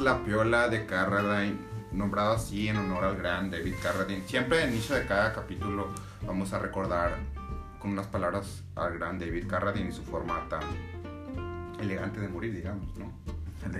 [0.00, 1.58] es La Piola de Carradine,
[1.92, 4.22] nombrado así en honor al gran David Carradine.
[4.26, 5.88] Siempre al inicio de cada capítulo
[6.26, 7.18] vamos a recordar
[7.78, 10.62] con unas palabras al gran David Carradine y su forma tan
[11.80, 13.12] elegante de morir, digamos, ¿no?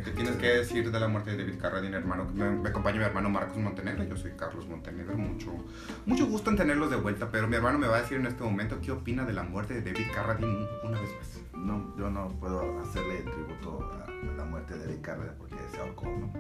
[0.05, 2.27] ¿Qué tienes que decir de la muerte de David Carradine, hermano?
[2.35, 5.17] Me, me acompaña mi hermano Marcos Montenegro, yo soy Carlos Montenegro.
[5.17, 5.53] Mucho,
[6.05, 8.45] mucho gusto en tenerlos de vuelta, pero mi hermano me va a decir en este
[8.45, 11.41] momento qué opina de la muerte de David Carradine una vez más.
[11.55, 13.91] No, yo no puedo hacerle tributo
[14.61, 16.33] muerte de David Carradine porque se ahorcó, ¿no?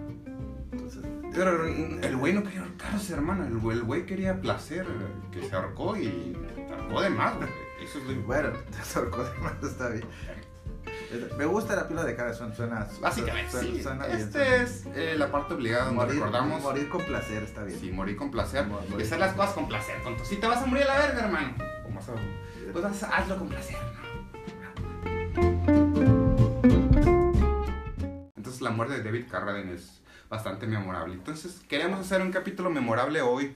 [0.72, 1.02] Entonces,
[1.34, 3.46] Pero el güey no quería ahorcarse, hermano.
[3.46, 4.86] El güey, quería placer,
[5.32, 7.48] que se ahorcó y se ahorcó de más, güey.
[7.82, 8.50] Eso es lo bueno,
[8.82, 10.04] se ahorcó de más, está bien.
[11.36, 13.82] Me gusta la pila de cara, suena, suena Básicamente, suena, sí.
[13.82, 14.44] suena bien, bien.
[14.62, 16.62] es eh, la parte obligada donde morir, recordamos.
[16.62, 17.80] morir con placer, está bien.
[17.80, 18.64] Sí, morir con placer.
[18.66, 19.96] Mo- morir Y hacer con- las cosas con placer.
[20.04, 21.54] Con tu- si te vas a morir a la verga, hermano.
[21.94, 22.12] Vas a-
[22.72, 23.76] Pues haz- hazlo con placer,
[25.34, 25.89] ¿no?
[28.70, 31.14] La muerte de David Carradine es bastante memorable.
[31.14, 33.54] Entonces queremos hacer un capítulo memorable hoy.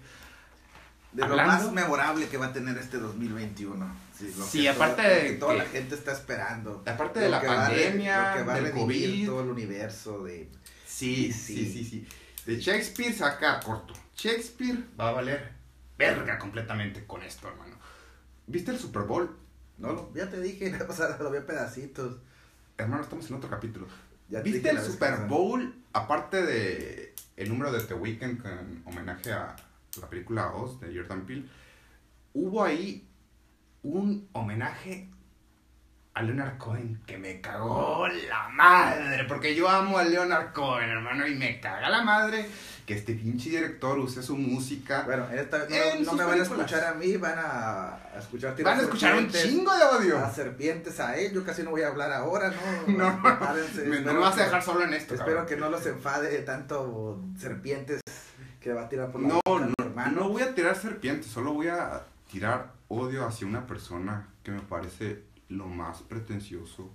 [1.13, 3.87] De lo más memorable que va a tener este 2021.
[4.19, 6.83] Sí, lo Sí, que aparte todo- lo de que toda que- la gente está esperando.
[6.87, 9.27] Aparte de la va pandemia, lo que va a del COVID.
[9.27, 10.51] todo el universo de...
[10.87, 11.55] Sí, Sí.
[11.57, 12.09] sí, sí, sí.
[12.47, 13.95] De Shakespeare saca corto.
[14.17, 15.53] Shakespeare va a valer
[15.97, 17.77] verga completamente con esto, hermano.
[18.49, 19.37] ¿Viste el Super Bowl?
[19.79, 22.17] No, ya te dije, la pasada lo vi a pedacitos.
[22.77, 23.87] Hermano, estamos en otro capítulo.
[24.35, 25.29] Ya ¿Viste el Super.
[25.29, 25.73] Bowl?
[25.93, 29.55] Aparte de el número de The Weeknd con homenaje a
[30.01, 31.45] la película Oz de Jordan Peele,
[32.33, 33.07] hubo ahí
[33.85, 35.09] un homenaje
[36.15, 41.27] a Leonard Cohen que me cagó la madre, porque yo amo a Leonard Cohen, hermano,
[41.27, 42.49] y me caga la madre
[42.87, 45.03] que este pinche director use su música.
[45.07, 48.55] Bueno, en esta vez no, no me van a escuchar a mí, van a, escuchar
[48.63, 50.19] Van a escuchar un chingo de odio.
[50.25, 52.51] A serpientes a él, yo casi no voy a hablar ahora,
[52.87, 52.93] ¿no?
[52.99, 55.15] No, Prepárense, Me- no me vas a dejar solo en esto.
[55.15, 55.47] Espero cabrón.
[55.49, 58.01] que no los enfade tanto serpientes
[58.61, 60.21] que va a tirar por la No, boca, no, hermano.
[60.21, 64.61] no voy a tirar serpientes, solo voy a tirar odio hacia una persona que me
[64.61, 66.91] parece lo más pretencioso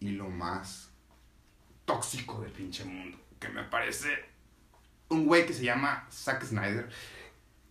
[0.00, 0.90] y lo más
[1.84, 3.18] tóxico del pinche mundo.
[3.38, 4.08] Que me parece
[5.08, 6.88] un güey que se llama Zack Snyder,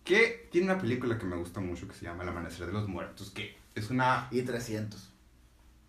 [0.04, 2.88] que tiene una película que me gusta mucho que se llama El Amanecer de los
[2.88, 4.28] Muertos, que es una...
[4.30, 5.10] Y 300.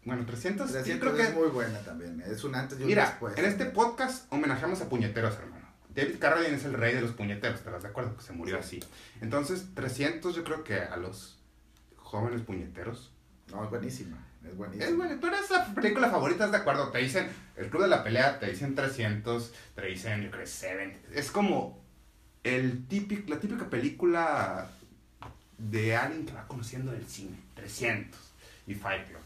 [0.06, 1.30] Bueno, 300, sí, 300 creo que...
[1.30, 2.22] es muy buena también.
[2.22, 3.38] Es un antes y un Mira, después.
[3.38, 5.68] en este podcast homenajeamos a puñeteros, hermano.
[5.94, 8.16] David Carradine es el rey de los puñeteros, ¿estás de acuerdo?
[8.16, 8.80] Que se murió así.
[9.20, 11.38] Entonces, 300 yo creo que a los
[11.98, 13.12] jóvenes puñeteros.
[13.52, 14.18] No, es buenísima.
[14.46, 14.86] Es buenísima.
[14.86, 16.90] Es bueno, pero es la película favorita, ¿estás de acuerdo?
[16.90, 21.00] Te dicen el club de la pelea, te dicen 300, te dicen, yo creo, 70.
[21.14, 21.80] Es como
[22.44, 24.68] el típico, la típica película
[25.58, 27.38] de alguien que va conociendo el cine.
[27.56, 28.20] 300
[28.68, 29.20] y Fight Club.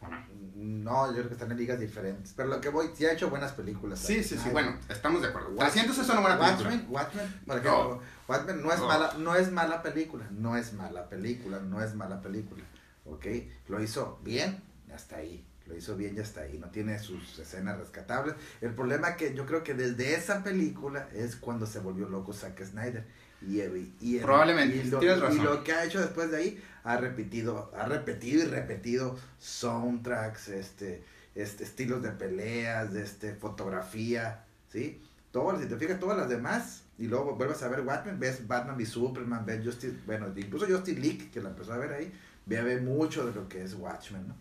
[0.00, 0.18] Bueno.
[0.56, 2.32] No, yo creo que están en ligas diferentes.
[2.36, 3.98] Pero lo que voy, sí ha hecho buenas películas.
[3.98, 5.50] Sí, sí, sí, Ay, bueno, estamos de acuerdo.
[5.50, 6.68] Watch- 300 es una buena película.
[6.70, 8.86] Watchmen, Watchmen, por ejemplo, Watchmen no es No.
[8.86, 12.62] mala, no es mala película, no es mala película, no es mala película,
[13.04, 13.26] ¿ok?
[13.68, 14.60] Lo hizo bien,
[14.94, 18.34] hasta ahí, lo hizo bien y hasta ahí, no tiene sus escenas rescatables.
[18.60, 22.62] El problema que yo creo que desde esa película es cuando se volvió loco Zack
[22.64, 23.04] Snyder.
[23.46, 23.60] Y,
[24.00, 25.44] y- Probablemente, y lo, tienes y razón.
[25.44, 31.02] lo que ha hecho después de ahí, ha repetido, ha repetido y repetido soundtracks, este,
[31.34, 35.02] este, estilos de peleas, de este, fotografía, ¿sí?
[35.30, 38.80] Todas, si te fijas, todas las demás, y luego vuelves a ver Batman, ves Batman
[38.80, 42.12] y Superman, ves Justice, bueno, incluso Justice League, que la empezó a ver ahí,
[42.46, 44.34] ve mucho de lo que es Watchmen, ¿no?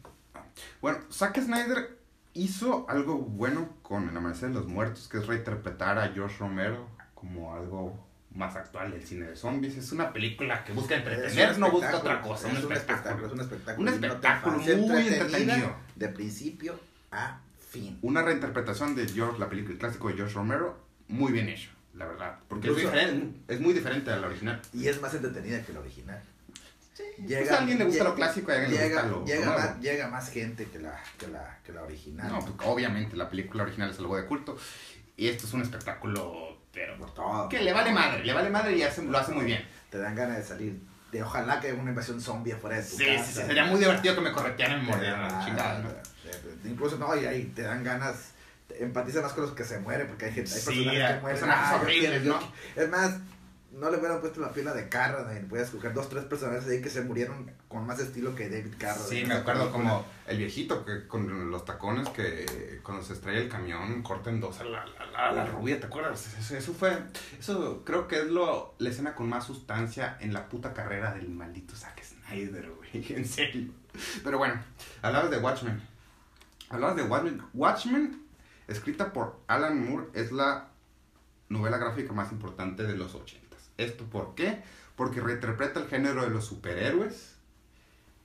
[0.82, 1.98] Bueno, Zack Snyder
[2.34, 6.88] hizo algo bueno con El Amanecer de los Muertos, que es reinterpretar a George Romero
[7.14, 9.78] como algo más actual del cine de zombies.
[9.78, 12.52] Es una película que busca entretener, no busca otra cosa.
[12.52, 13.28] Es Un espectáculo.
[13.28, 13.92] es un espectáculo.
[13.92, 15.76] Un espectáculo muy entretenido.
[15.96, 16.80] De principio
[17.12, 17.40] a
[17.70, 18.00] fin.
[18.02, 20.78] Una reinterpretación de George, la película el clásico de George Romero,
[21.08, 22.40] muy bien hecho, la verdad.
[22.48, 24.62] Porque es, diferente, es muy diferente a la original.
[24.74, 26.22] Y es más entretenida que la original.
[26.96, 29.26] Pues a alguien le gusta llega- lo clásico y a alguien le llega, gusta lo,
[29.26, 32.28] llega, lo más, llega más gente que la, que la, que la original.
[32.32, 34.58] No, pues, obviamente la película original es algo de culto.
[35.18, 37.50] Y esto es un espectáculo, pero Por todo.
[37.50, 39.68] que le vale madre, le vale madre y hace- lo hace muy bien.
[39.90, 40.80] Te dan ganas de salir.
[41.12, 43.24] De, ojalá que una invasión zombie fuera de tu Sí, casa.
[43.26, 45.30] sí, sí, sería muy divertido que me corretearan y me mordieran
[46.66, 48.32] Incluso, no, y ahí te dan ganas.
[48.68, 51.20] te empatizas más con los que se mueren, porque hay gente, hay Sí, personajes que
[51.22, 51.22] mueren.
[51.22, 52.54] personajes Ah, horribles, yo ¿no?
[52.82, 53.12] Es más,
[53.74, 55.48] no le hubieran puesto la pila de Carradine.
[55.48, 58.76] Voy a escoger dos, tres personajes ahí que se murieron con más estilo que David
[58.78, 59.22] Carradine.
[59.22, 63.50] Sí, me acuerdo como el viejito que con los tacones que cuando se estrella el
[63.50, 66.38] camión corta en dos a la, la, a la rubia, ¿te acuerdas?
[66.40, 66.98] Eso, eso fue,
[67.40, 71.30] eso creo que es lo, la escena con más sustancia en la puta carrera del
[71.30, 73.72] maldito Zack Snyder, güey, en serio.
[74.24, 74.62] Pero bueno,
[75.02, 75.82] hablabas de Watchmen.
[76.70, 77.42] Hablabas de Watchmen.
[77.54, 78.24] Watchmen
[78.68, 80.70] escrita por Alan Moore, es la
[81.50, 83.53] novela gráfica más importante de los 80.
[83.78, 84.62] ¿Esto por qué?
[84.96, 87.36] Porque reinterpreta el género de los superhéroes,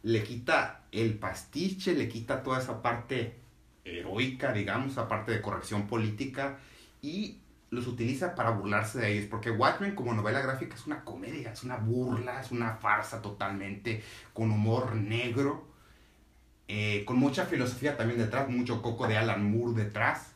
[0.03, 3.37] le quita el pastiche, le quita toda esa parte
[3.85, 6.59] heroica, digamos, esa parte de corrección política
[7.03, 7.39] y
[7.71, 11.65] los utiliza para burlarse de ellos, porque Watchmen como novela gráfica es una comedia, es
[11.65, 14.03] una burla, es una farsa totalmente,
[14.33, 15.67] con humor negro,
[16.67, 20.33] eh, con mucha filosofía también detrás, mucho coco de Alan Moore detrás,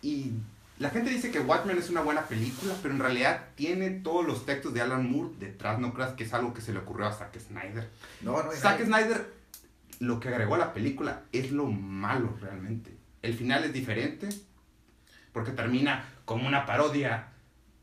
[0.00, 0.32] y
[0.78, 4.44] la gente dice que Watchmen es una buena película, pero en realidad tiene todos los
[4.44, 7.12] textos de Alan Moore detrás, no creas que es algo que se le ocurrió a
[7.12, 7.88] Zack Snyder.
[8.22, 9.32] No, no, Zack Snyder,
[10.00, 12.96] lo que agregó a la película es lo malo realmente.
[13.22, 14.28] El final es diferente,
[15.32, 17.28] porque termina como una parodia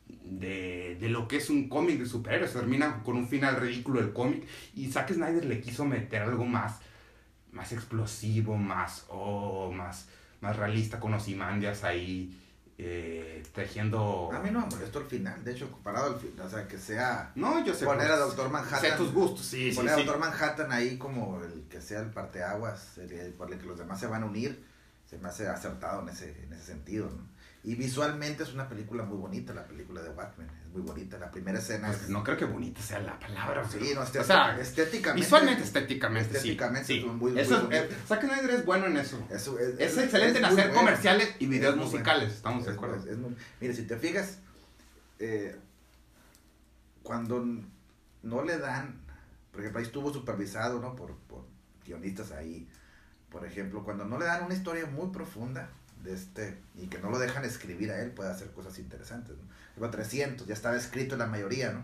[0.07, 2.51] de, de lo que es un cómic de superhéroes.
[2.51, 4.45] Termina con un final ridículo el cómic.
[4.75, 6.79] Y Zack Snyder le quiso meter algo más,
[7.53, 10.09] más explosivo, más, oh, más,
[10.41, 12.37] más realista, con Ozymandias ahí
[12.83, 14.31] eh, tejiendo...
[14.33, 16.79] A mí no me molestó el final, de hecho, comparado al final, o sea, que
[16.79, 17.31] sea...
[17.35, 17.85] No, yo sé.
[17.85, 18.81] Poner pues, a Doctor Manhattan...
[18.81, 20.07] Sé tus gustos, sí, poner sí, a sí.
[20.07, 23.77] Doctor Manhattan ahí como el que sea el parteaguas, el, el por el que los
[23.77, 24.65] demás se van a unir,
[25.05, 27.30] se me hace acertado en ese, en ese sentido, ¿no?
[27.63, 31.29] Y visualmente es una película muy bonita, la película de Batman, es muy bonita, la
[31.29, 32.09] primera escena Pues es...
[32.09, 33.63] no creo que bonita sea la palabra.
[33.69, 35.21] Sí, pero- no, o estética- sea, estéticamente...
[35.25, 36.97] visualmente, estéticamente, estéticamente sí.
[36.97, 37.07] es sí.
[37.07, 37.75] muy- muy eso, bonito.
[37.75, 39.23] eh, Zack Snyder es bueno en eso.
[39.29, 40.73] Eso Es, excelente en hacer bueno.
[40.79, 42.33] comerciales y videos musicales, bueno.
[42.35, 42.97] estamos de acuerdo.
[43.17, 44.39] muy- mire, si te fijas,
[45.19, 45.55] eh,
[47.03, 47.45] cuando
[48.23, 49.01] no le dan,
[49.51, 50.95] por ejemplo, ahí estuvo supervisado, ¿no?
[50.95, 51.45] Por, por
[51.85, 52.67] guionistas ahí,
[53.29, 55.69] por ejemplo, cuando no le dan una historia muy profunda
[56.03, 59.43] de este, y que no lo dejan escribir a él, puede hacer cosas interesantes, ¿no?
[59.71, 61.83] Ejemplo, 300, ya estaba escrito la mayoría, ¿no?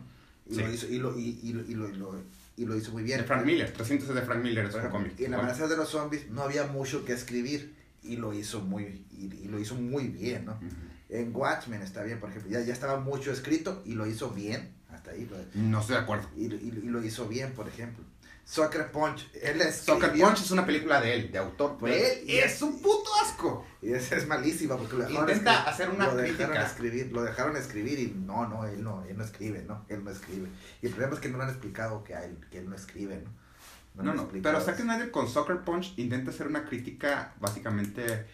[0.49, 0.61] Y Sí.
[0.61, 2.23] lo hizo, y lo, y, y lo, y lo, y lo-
[2.57, 3.19] y lo hizo muy bien.
[3.19, 5.13] De Frank Miller, 300 es de Frank Miller, es un cómic.
[5.19, 8.33] Y en la Bueno, amenaza de los zombies no había mucho que escribir y lo
[8.33, 10.53] hizo muy y, lo hizo muy bien, ¿no?
[10.53, 10.67] ujú.
[11.09, 14.69] En Watchmen está bien, por ejemplo, ya, ya estaba mucho escrito y lo hizo bien,
[14.89, 16.27] hasta ahí, lo- No estoy de acuerdo.
[16.35, 18.03] y, y- y lo hizo bien, por ejemplo.
[18.49, 22.29] Soccer Punch, él Soccer escribió, Punch es una película de él, de autor de él,
[22.29, 23.65] y es un puto asco.
[23.81, 26.65] y esa es malísima porque lo dejaron Intenta escri- hacer una lo dejaron crítica.
[26.65, 30.11] escribir, lo dejaron escribir y no, no, él no, él no escribe, no, él no
[30.11, 30.47] escribe.
[30.81, 32.75] Y el problema es que no le han explicado que, a él, que él no
[32.77, 34.03] escribe, ¿no?
[34.03, 34.79] No, no, explicado pero Zack.
[34.79, 38.27] Snyder con Soccer Punch intenta hacer una crítica básicamente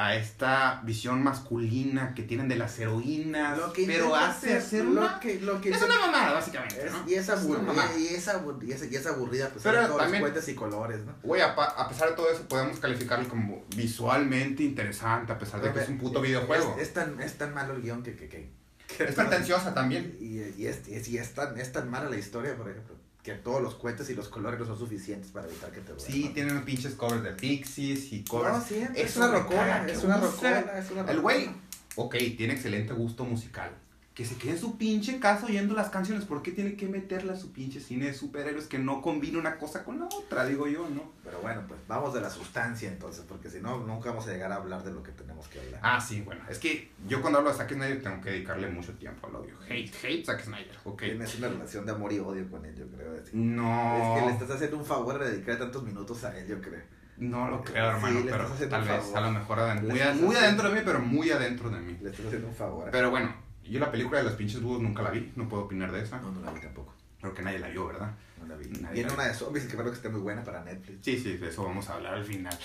[0.00, 5.00] a esta visión masculina que tienen de las heroínas, Lo que pero hace hacer una...
[5.14, 7.04] lo que, lo que Es una mamada, básicamente, Es- ¿no?
[7.08, 10.48] y, es una aburrida, y, es aburrida, y, es, aburrida, pues Pero todos también- los
[10.48, 11.14] y colores, ¿no?
[11.24, 15.80] Güey, a, pesar de todo eso, podemos calificarlo como visualmente interesante, a pesar de que
[15.80, 16.76] es un puto videojuego.
[16.80, 18.14] Es, tan, es tan malo el guion que...
[18.14, 18.50] que, que,
[18.96, 20.16] que- Es pretenciosa también.
[20.20, 22.94] Y, y, es, y, es, y es tan, es tan mala la historia, por ejemplo,
[23.22, 26.00] que todos los cuentos y los colores no son suficientes para evitar que te duela.
[26.06, 28.58] Sí, tienen pinches covers de Pixies y covers...
[28.58, 29.02] No, siempre.
[29.02, 31.62] Es Eso una rocola, es una rocola, es una El güey, rocola.
[31.96, 33.70] ok, tiene excelente gusto musical.
[34.18, 36.24] Que se quede en su pinche casa oyendo las canciones.
[36.24, 39.58] ¿Por qué tiene que meterle a su pinche cine de superhéroes que no combina una
[39.58, 40.44] cosa con la otra?
[40.44, 41.12] Digo yo, ¿no?
[41.22, 44.50] Pero bueno, pues vamos de la sustancia entonces, porque si no, nunca vamos a llegar
[44.50, 45.80] a hablar de lo que tenemos que hablar.
[45.84, 46.40] Ah, sí, bueno.
[46.50, 49.54] Es que yo cuando hablo de Zack Snyder tengo que dedicarle mucho tiempo al odio.
[49.70, 50.98] Hate, hate Zack Snyder, ok.
[51.00, 53.14] Tienes una relación de amor y odio con él, yo creo.
[53.14, 54.16] Es, No.
[54.16, 56.82] es que le estás haciendo un favor de dedicar tantos minutos a él, yo creo.
[57.18, 59.16] No lo creo, Sí, hermano, le pero tal vez, favor.
[59.18, 61.96] a lo mejor adentro, muy, muy adentro de mí, pero muy adentro de mí.
[62.02, 62.88] Le estás haciendo un favor.
[62.90, 65.90] Pero bueno, yo la película de los pinches búhos nunca la vi, no puedo opinar
[65.92, 66.20] de esa.
[66.20, 66.94] No, no la vi tampoco.
[67.20, 68.14] Creo que nadie la vio, ¿verdad?
[68.40, 68.68] No la vi.
[68.68, 71.04] Nadie Viene la- una de zombies que creo que está muy buena para Netflix.
[71.04, 72.56] Sí, sí, de eso vamos a hablar al final.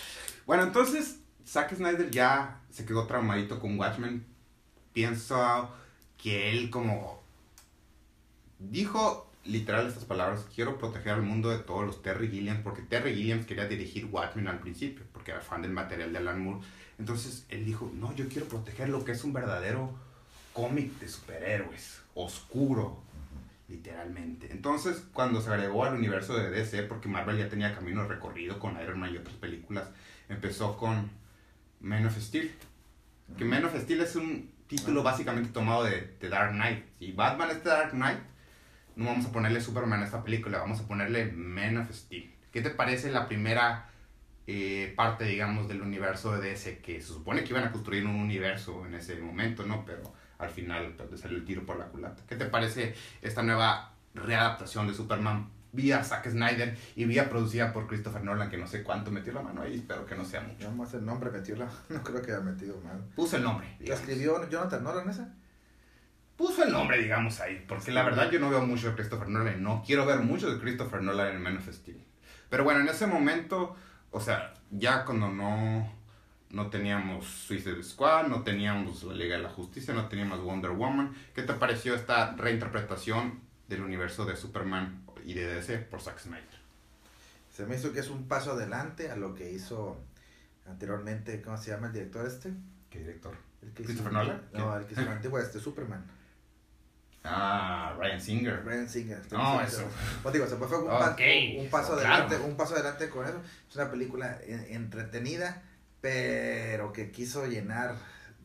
[0.45, 4.25] Bueno, entonces, Zack Snyder ya se quedó traumadito con Watchmen.
[4.93, 5.69] Pienso
[6.17, 7.22] que él como
[8.60, 13.13] dijo literal estas palabras, quiero proteger al mundo de todos los Terry Gilliams, porque Terry
[13.13, 16.65] Gilliams quería dirigir Watchmen al principio, porque era fan del material de Alan Moore.
[16.98, 19.93] Entonces él dijo, no, yo quiero proteger lo que es un verdadero
[20.53, 23.01] cómic de superhéroes, oscuro,
[23.67, 24.51] literalmente.
[24.51, 28.79] Entonces, cuando se agregó al universo de DC, porque Marvel ya tenía camino recorrido con
[28.81, 29.89] Iron Man y otras películas,
[30.29, 31.10] empezó con
[31.81, 32.51] Man of Steel.
[33.38, 35.03] Que Man of Steel es un título Ah.
[35.03, 36.86] básicamente tomado de, de Dark Knight.
[37.00, 38.19] Si Batman es de Dark Knight,
[38.95, 42.31] no vamos a ponerle Superman a esta película, vamos a ponerle Man of Steel.
[42.51, 43.89] ¿Qué te parece la primera
[44.45, 46.79] eh, parte, digamos, del universo de DC?
[46.79, 49.83] Que se supone que iban a construir un universo en ese momento, ¿no?
[49.86, 50.03] Pero
[50.43, 52.23] al final le salió el tiro por la culata.
[52.27, 57.88] ¿Qué te parece esta nueva readaptación de Superman vía Zack Snyder y vía producida por
[57.88, 60.65] Christopher Nolan, que no sé cuánto metió la mano ahí, espero que no sea mucho.
[60.65, 61.67] Nada más el nombre metió la.
[61.89, 63.03] No creo que haya metido mal.
[63.15, 63.75] Puso el nombre.
[63.79, 65.33] ¿La escribió Jonathan Nolan esa?
[66.38, 69.62] Puso el nombre, digamos, ahí, porque la verdad yo no veo mucho de Christopher Nolan,
[69.62, 72.03] no quiero ver mucho de Christopher Nolan en Man of Steel.
[72.50, 73.75] Pero bueno, en ese momento,
[74.09, 75.92] o sea, ya cuando no,
[76.53, 81.15] no teníamos Suicide Squad, no teníamos la Liga de la Justicia, no teníamos Wonder Woman.
[81.33, 86.43] ¿Qué te pareció esta reinterpretación del universo de Superman y de DC por Zack Snyder?
[87.51, 89.98] Se me hizo que es un paso adelante a lo que hizo
[90.67, 92.53] anteriormente, ¿cómo se llama el director este?
[92.91, 93.36] ¿Qué director?
[93.63, 94.41] El que ¿Christopher hizo, Nolan?
[94.53, 96.05] No, el que hizo el antiguo este, Superman.
[97.24, 98.63] Ah, Ryan Singer.
[98.63, 99.22] Ryan Singer.
[99.31, 99.88] No, eso.
[100.22, 100.86] Pues digo, se fue un,
[101.72, 103.41] paso adelante, un paso adelante con eso.
[103.67, 105.63] Es una película en- entretenida,
[106.13, 107.95] pero que quiso llenar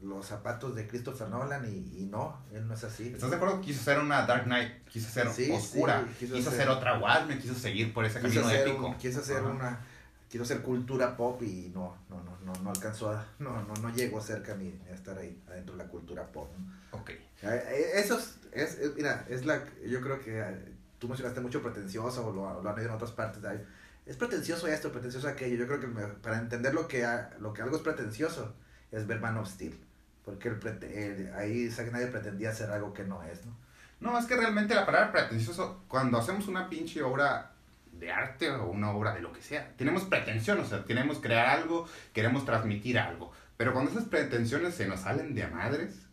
[0.01, 3.09] los zapatos de Christopher Nolan y, y no, él no es así.
[3.09, 3.61] ¿Estás de acuerdo?
[3.61, 6.99] Quiso hacer una Dark Knight, quiso hacer Sí, oscura, sí, quiso quiso, hacer- hacer otra
[7.01, 8.87] Watchmen, quiso seguir por ese camino hacer, épico.
[8.87, 9.49] un- quiso hacer Ajá.
[9.49, 9.81] una
[10.29, 13.91] quiso hacer cultura pop y no no no no, no alcanzó a no, no no
[13.93, 16.49] llegó cerca ni, a estar ahí adentro de la cultura pop.
[16.93, 17.11] Ok.
[17.11, 21.41] Eh, eh, Eso es, es- es- mira, es la, yo creo que eh, tú mencionaste
[21.41, 23.43] mucho pretencioso o lo, lo han oído en otras partes.
[23.43, 23.67] de ahí.
[24.09, 25.57] Es pretencioso esto, pretencioso aquello.
[25.57, 27.07] Yo creo que para entender lo que,
[27.41, 28.55] lo que algo es pretencioso
[28.91, 29.79] es ver Man of Steel.
[30.25, 33.55] Porque el eh, ahí Zack Snyder pretendía hacer algo que no es, ¿no?
[34.01, 37.53] No, es que realmente la palabra pretencioso, cuando hacemos una pinche obra
[37.93, 41.47] de arte o una obra de lo que sea, tenemos pretensión, o sea, queremos crear
[41.47, 43.31] algo, queremos transmitir algo.
[43.59, 46.08] Pero cuando esas pretensiones se nos salen de a madres,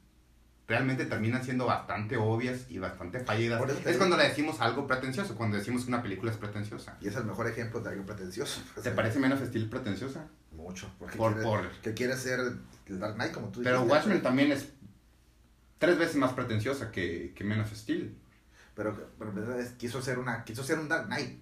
[0.68, 3.62] realmente terminan siendo bastante obvias y bastante fallidas.
[3.70, 3.98] Es digo.
[4.00, 6.98] cuando le decimos algo pretencioso, cuando decimos que una película es pretenciosa.
[7.02, 8.62] Y es el mejor ejemplo de algo pretencioso.
[8.84, 10.28] ¿Te parece menos estilo pretenciosa?
[10.52, 10.90] Mucho.
[10.98, 11.72] Porque Por, quiere, por...
[11.82, 12.40] que quiere ser
[12.88, 13.94] el Dark Knight, como tú Pero dijiste.
[13.94, 14.70] Watchmen también es
[15.78, 18.16] tres veces más pretenciosa que, que Man of Steel.
[18.74, 21.40] Pero, pero en verdad es- quiso ser una quiso ser un Dark Knight.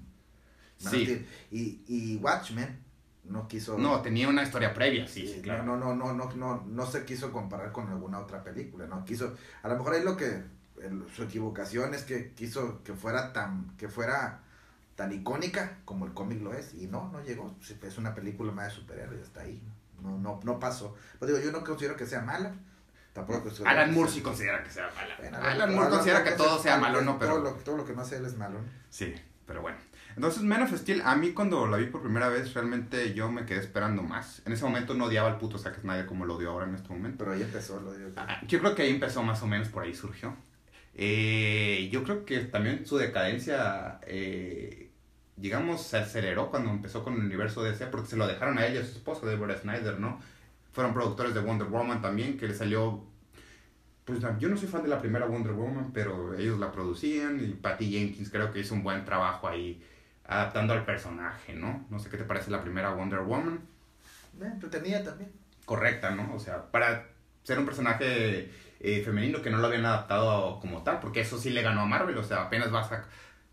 [0.78, 1.26] Sí.
[1.52, 2.84] Y, y Watchmen
[3.26, 3.78] no quiso...
[3.78, 5.64] No, tenía una historia previa, sí, Sí, claro.
[5.64, 9.06] no, no, no, no, no, no se quiso comparar con alguna otra película, ¿no?
[9.06, 10.44] Quiso, a lo mejor ahí lo que,
[10.82, 14.42] el- su equivocación es que quiso que fuera tan, que fuera
[14.96, 18.66] tan icónica como el cómic lo es, y no, no llegó, es una película más
[18.68, 19.62] de superhéroes, está ahí,
[20.02, 20.96] no, no, no pasó.
[21.18, 22.54] Pues digo, yo no considero que sea mala,
[23.14, 25.16] tampoco Alan Moore sí considera que sea mala.
[25.18, 27.18] Bueno, Alan Moore considera que todo sea malo, ¿no?
[27.18, 27.40] Todo Pero...
[27.40, 28.68] lo, todo lo que no sea él es malo, ¿no?
[28.90, 29.16] Sí,
[29.48, 29.78] pero bueno.
[30.16, 33.46] Entonces, Man of Steel, a mí cuando la vi por primera vez, realmente yo me
[33.46, 34.42] quedé esperando más.
[34.46, 36.90] En ese momento no odiaba al puto Zack Snyder como lo odio ahora en este
[36.90, 37.18] momento.
[37.20, 38.10] Pero ahí empezó, lo digo.
[38.16, 40.36] Ah, Yo creo que ahí empezó más o menos, por ahí surgió.
[40.96, 44.92] Eh, yo creo que también su decadencia, eh,
[45.36, 48.82] digamos, se aceleró cuando empezó con el universo DC, porque se lo dejaron a ella
[48.82, 50.20] y a su esposo, Deborah Snyder, ¿no?
[50.72, 53.04] Fueron productores de Wonder Woman también, que le salió...
[54.06, 57.54] Pues yo no soy fan de la primera Wonder Woman, pero ellos la producían y
[57.54, 59.82] Patty Jenkins creo que hizo un buen trabajo ahí
[60.26, 61.86] adaptando al personaje, ¿no?
[61.90, 63.60] No sé qué te parece la primera Wonder Woman
[64.40, 65.32] Me entretenía también.
[65.66, 66.34] correcta, ¿no?
[66.34, 67.08] O sea, para
[67.44, 71.50] ser un personaje eh, femenino que no lo habían adaptado como tal, porque eso sí
[71.50, 73.06] le ganó a Marvel, o sea, apenas vas a...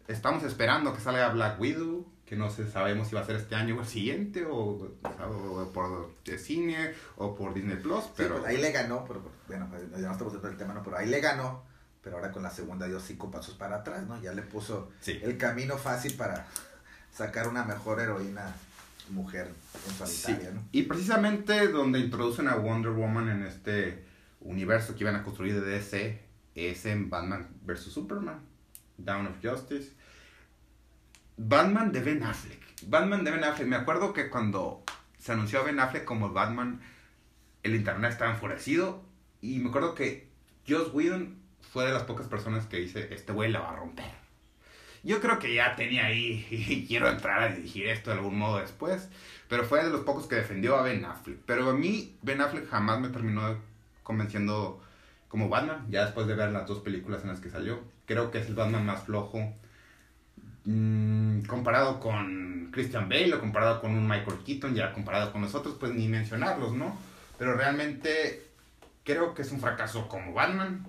[0.09, 3.55] Estamos esperando que salga Black Widow, que no sé, sabemos si va a ser este
[3.55, 8.37] año o el siguiente, o, o por eh, cine, o por Disney Plus, Sí, pero...
[8.39, 10.83] pues ahí le ganó, pero bueno, pues, ya no estamos el tema, ¿no?
[10.83, 11.63] Pero ahí le ganó,
[12.03, 14.21] pero ahora con la segunda dio cinco pasos para atrás, ¿no?
[14.23, 15.19] Ya le puso Sí.
[15.23, 16.47] el camino fácil para
[17.13, 18.55] sacar una mejor heroína
[19.11, 19.53] mujer
[19.89, 20.55] en solitaria, Sí.
[20.55, 20.63] ¿no?
[20.73, 24.05] Y precisamente donde introducen a Wonder Woman en este
[24.41, 26.23] universo que iban a construir de DC
[26.55, 27.93] es en Batman vs.
[27.93, 28.41] Superman,
[28.99, 29.93] Dawn of Justice.
[31.37, 32.61] Batman de Ben Affleck.
[32.87, 33.67] Batman de Ben Affleck.
[33.69, 34.85] Me acuerdo que cuando
[35.19, 36.81] se anunció a Ben Affleck como Batman,
[37.63, 39.03] el internet estaba enfurecido.
[39.41, 40.29] Y me acuerdo que
[40.69, 41.40] Joss Whedon
[41.73, 44.11] fue de las pocas personas que dice, este güey la va a romper.
[45.03, 48.59] Yo creo que ya tenía ahí, y quiero entrar a dirigir esto de algún modo
[48.59, 49.09] después,
[49.49, 51.39] pero fue de los pocos que defendió a Ben Affleck.
[51.47, 53.57] Pero a mí Ben Affleck jamás me terminó
[54.03, 54.83] convenciendo
[55.29, 57.81] como Batman, ya después de ver las dos películas en las que salió.
[58.07, 59.39] Creo que es el Batman más flojo.
[60.65, 65.77] mm, comparado con Christian Bale o comparado con un Michael Keaton, ya comparado con nosotros,
[65.81, 66.97] pues ni mencionarlos, ¿no?
[67.39, 68.51] Pero realmente
[69.05, 70.87] creo que es un fracaso como Batman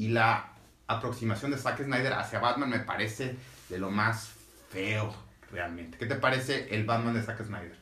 [0.00, 0.54] y la
[0.86, 3.36] aproximación de Zack Snyder hacia Batman me parece
[3.68, 4.30] de lo más
[4.70, 5.14] feo
[5.52, 5.98] realmente.
[5.98, 7.76] ¿Qué te parece el Batman de Zack Snyder?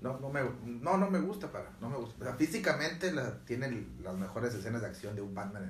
[0.00, 2.16] No, no me, no, no me gusta para, no me gusta.
[2.18, 5.64] O sea, físicamente la, tiene las mejores escenas de acción de un Batman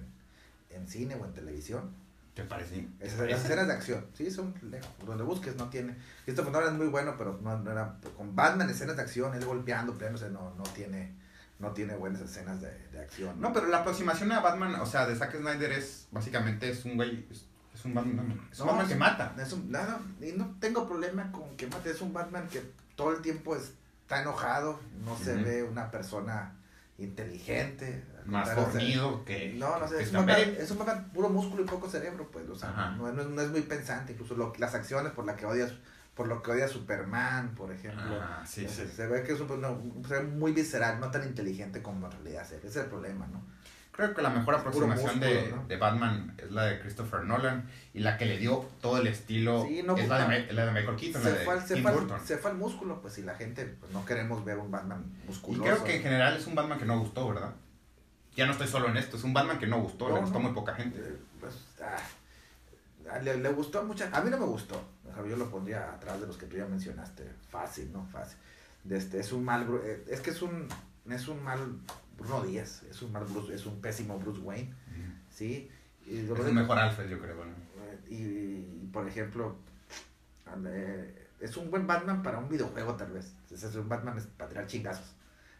[0.71, 1.91] en, en cine o en televisión.
[2.35, 2.87] ¿Te parece?
[3.01, 4.91] Esas, las escenas de acción, sí, son lejos.
[5.05, 5.97] Donde busques no tiene.
[6.25, 7.97] Christopher Nolan es muy bueno, pero no, no era.
[8.17, 11.24] Con Batman, escenas de acción, él golpeando, peleándose, no, no tiene.
[11.59, 13.41] No tiene buenas escenas de, de acción.
[13.41, 16.97] No, pero la aproximación a Batman, o sea, de Zack Snyder es básicamente es un
[16.97, 19.35] güey, es, es un Batman, es un No, Batman es- que mata.
[19.39, 21.91] Es un, nada, y no tengo problema con que mate.
[21.91, 22.61] Es un Batman que
[22.97, 26.55] todo el tiempo está enojado, no se ve una persona
[26.99, 28.05] inteligente.
[28.27, 29.53] Más fornido que...
[29.55, 30.63] No, no sé, es un, Batman, Bale.
[30.63, 33.43] es un Batman puro músculo y poco cerebro, pues, o sea, no, no es, no
[33.43, 35.73] es muy pensante, incluso lo- las acciones por las que odias
[36.15, 38.19] por lo que odia Superman, por ejemplo.
[38.21, 38.93] Ah, sí, se, sí.
[38.95, 42.13] se ve que es un, no, se ve muy visceral, no tan inteligente como en
[42.13, 42.53] realidad es.
[42.53, 43.43] Ese es el problema, ¿no?
[43.91, 48.01] Creo que la mejor Puro aproximación de, de Batman es la de Christopher Nolan y
[48.01, 50.97] la que le dio todo el estilo Sí, no, es la de, la de Michael
[50.97, 52.21] Keaton, Se la de fue, se, Tim fue Burton.
[52.27, 55.29] se fue al músculo, pues si la gente pues, no queremos ver un Batman Y
[55.29, 55.63] musculoso.
[55.63, 57.55] creo que en general es un Batman que no gustó, ¿verdad?
[58.35, 60.53] Ya no estoy solo en esto, es un Batman que no gustó, le gustó muy
[60.53, 60.99] poca gente.
[60.99, 64.83] Eh, pues, ah, le, le gustó a mucha a mí no me gustó
[65.17, 68.39] yo lo pondría atrás de los que tú ya mencionaste fácil no fácil
[68.85, 70.69] de este es un mal eh, es que es un
[71.09, 71.59] es un mal
[72.19, 74.73] Bruno Díaz es un mal Bruce, es un pésimo Bruce Wayne
[75.31, 75.71] sí
[76.07, 77.37] y, Es un mejor Alfred, yo creo.
[77.37, 77.51] ¿no?
[77.51, 79.57] eh, y, y, por ejemplo
[81.41, 85.15] es un buen Batman para un videojuego tal vez es, un Batman para tirar chingazos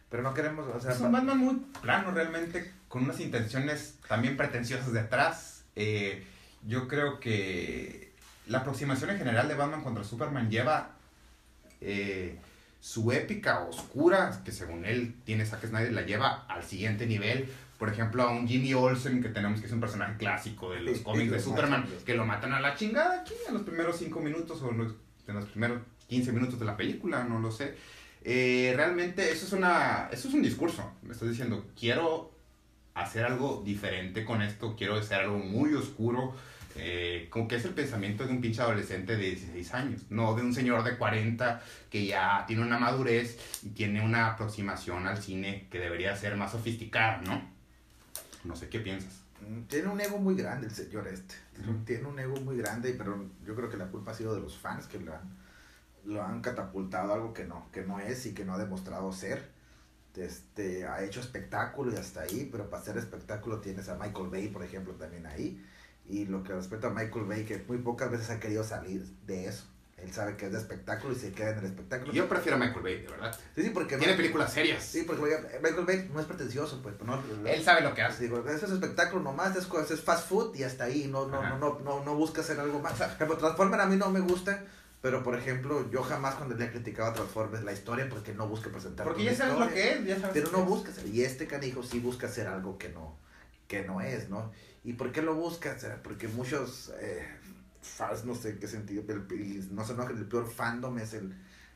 [0.09, 4.37] pero no queremos o sea Es un Batman muy plano realmente, con unas intenciones también
[4.37, 5.65] pretenciosas detrás.
[5.75, 6.25] Eh,
[6.65, 8.04] yo creo que
[8.47, 10.91] la aproximación en general de Batman contra Superman lleva
[11.81, 12.37] eh,
[12.79, 17.49] su épica oscura, que según él tiene Zack Snyder, la lleva al siguiente nivel.
[17.79, 20.99] Por ejemplo, a un Jimmy Olsen, que tenemos que es un personaje clásico de los
[20.99, 24.61] cómics de Superman, que lo matan a la chingada aquí en los primeros 5 minutos
[24.61, 24.93] o en los,
[25.27, 27.75] en los primeros 15 minutos de la película, no lo sé.
[28.23, 30.91] Eh, realmente eso es, una, eso es un discurso.
[31.03, 32.31] Me estás diciendo, quiero
[32.93, 36.33] hacer algo diferente con esto, quiero hacer algo muy oscuro,
[36.77, 40.41] eh, como que es el pensamiento de un pinche adolescente de 16 años, no de
[40.41, 45.67] un señor de 40 que ya tiene una madurez y tiene una aproximación al cine
[45.71, 47.41] que debería ser más sofisticada, ¿no?
[48.43, 49.21] No sé qué piensas.
[49.41, 51.35] Mm, Tiene un ego muy grande el señor este.
[51.61, 51.83] Ujú.
[51.85, 54.57] Tiene un ego muy grande, pero yo creo que la culpa ha sido de los
[54.57, 55.37] fans que lo han,
[56.05, 59.11] lo han catapultado a algo que no, que no es y que no ha demostrado
[59.11, 59.53] ser.
[60.15, 64.47] Este, ha hecho espectáculo y hasta ahí, pero para hacer espectáculo tienes a Michael Bay,
[64.47, 65.61] por ejemplo, también ahí.
[66.07, 69.47] Y lo que respecta a Michael Bay, que muy pocas veces ha querido salir de
[69.47, 69.65] eso.
[69.97, 72.11] Él sabe que es de espectáculo y se queda en el espectáculo.
[72.11, 73.35] Yo prefiero a Michael Bay, de verdad.
[73.55, 74.83] sí, sí, porque Tiene no- películas serias.
[74.83, 75.21] Sí, porque
[75.63, 76.95] Michael Bay no es pretencioso, pues.
[77.03, 78.23] No, Él sabe lo que hace.
[78.23, 81.57] Digo, ese es espectáculo nomás, es, es fast food y hasta ahí, no, no, Ajá.
[81.57, 82.93] no, no, no, no busca hacer algo más.
[83.17, 84.63] Transformer a mí no me gusta,
[85.01, 88.47] pero por ejemplo, yo jamás cuando le he criticado a Transformers la historia porque no
[88.47, 90.91] busca presentar Porque ya sabes lo historia, que es, ya sabes Pero lo no busca
[90.91, 93.17] hacer, y este canijo sí busca hacer algo que no,
[93.67, 94.51] que no es, ¿no?
[94.83, 95.73] ¿Y por qué lo busca?
[95.75, 97.27] O sea, porque muchos eh,
[97.81, 101.13] fans, no sé en qué sentido, el- y no se enojen, el peor fandom es
[101.13, 101.35] el,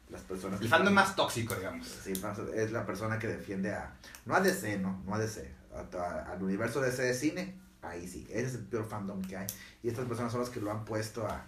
[0.09, 1.87] las personas El fandom más tóxico, digamos.
[1.87, 2.13] Sí,
[2.55, 3.93] es la persona que defiende a.
[4.25, 5.51] No a DC, no, no a DC.
[5.73, 8.27] a- a- al universo DC de cine, ahí sí.
[8.29, 9.47] Ese es el peor fandom que hay.
[9.83, 11.45] Y estas personas son las que lo han puesto a.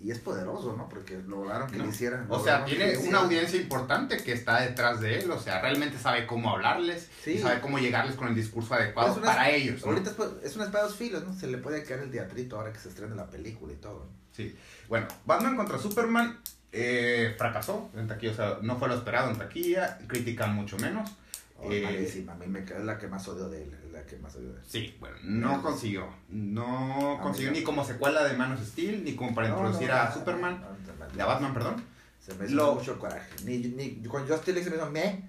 [0.00, 0.88] Y es poderoso, ¿no?
[0.88, 1.84] Porque lograron que No.
[1.84, 2.26] le hicieran.
[2.30, 6.24] O sea, tiene una audiencia importante que está detrás de él, o sea, realmente sabe
[6.26, 9.80] cómo hablarles y sabe cómo llegarles con el discurso adecuado una- para ellos.
[9.84, 9.88] ¿no?
[9.90, 11.34] Ahorita es, pa- es una espada de dos filos, ¿no?
[11.34, 14.06] Se le puede caer el teatrito ahora que se estrena la película y todo.
[14.30, 14.56] Sí.
[14.88, 16.38] Bueno, Batman contra Superman
[16.70, 21.10] eh, fracasó en taquilla, o sea, no fue lo esperado en taquilla, critican mucho menos.
[21.60, 22.32] Oh, Eh, malísima.
[22.32, 23.76] A mí me, es la que más odio de él.
[23.92, 24.64] La que más odio de él.
[24.66, 26.08] Sí, bueno, no consiguió.
[26.28, 29.88] No Ah, consiguió ni como secuela de Man of Steel, ni como para No, introducir
[29.88, 31.82] no, a Superman, no, de a Batman, perdón.
[32.20, 33.28] Se me hizo Lo- mucho coraje.
[33.44, 35.28] Ni, ni, con Justin League se me hizo me.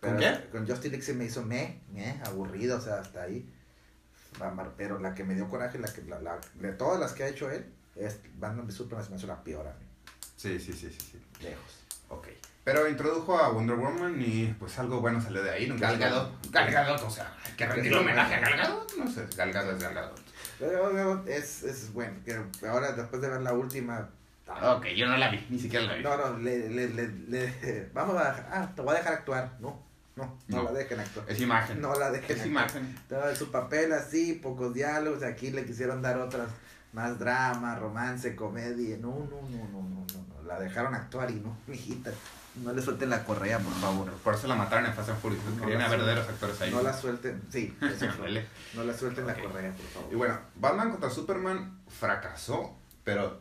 [0.00, 0.48] ¿Con qué?
[0.52, 3.50] Con Justin League se me hizo me, me, aburrido, o sea, hasta ahí.
[4.76, 7.28] Pero la que me dio coraje, la que, la, la- de todas las que ha
[7.28, 7.64] hecho él,
[7.96, 9.86] es Batman de Superman se me hizo la peor a mí.
[10.36, 11.18] Sí, sí, sí, sí, sí.
[11.42, 11.80] Lejos.
[12.10, 12.28] Ok.
[12.64, 15.76] Pero introdujo a Wonder Woman y pues algo bueno salió de ahí, ¿no?
[15.78, 16.50] Gal Gadot.
[16.50, 18.96] Gal Gadot, o sea, hay que rendirle homenaje a Gal Gadot.
[18.96, 20.20] No sé, Gal Gadot es Gal Gadot.
[20.58, 22.14] Pero, pero, es, es bueno.
[22.24, 24.08] que ahora, después de ver la última.
[24.46, 26.02] Ok, yo no la vi, ni siquiera la vi.
[26.02, 28.30] No, no, le, le, le, le- vamos a.
[28.50, 29.52] Ah, te voy a dejar actuar.
[29.60, 29.82] No,
[30.16, 30.62] no, no, No.
[30.64, 31.26] la dejen actuar.
[31.28, 31.80] Es imagen.
[31.82, 32.46] No la dejen es actuar.
[32.48, 32.98] imagen.
[33.08, 36.48] Todo su papel así, pocos diálogos, aquí le quisieron dar otras,
[36.92, 41.34] más drama, romance, comedia, no, no, no, no, no, no, no, la dejaron actuar y
[41.34, 42.10] no, mijita,
[42.62, 45.42] no le suelten la correa, por favor, Por eso la mataron en Fast and Furious.
[45.44, 46.70] No Querían la a verdaderos actores ahí.
[46.70, 48.46] no la suelten, sí, eso fue.
[48.74, 50.12] No la suelten la correa, por favor.
[50.12, 53.40] Y bueno, Batman contra Superman fracasó, pero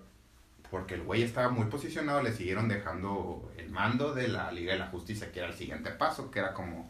[0.72, 4.80] porque el güey estaba muy posicionado, le siguieron dejando el mando de la Liga de
[4.80, 6.90] la Justicia, que era el siguiente paso, que era como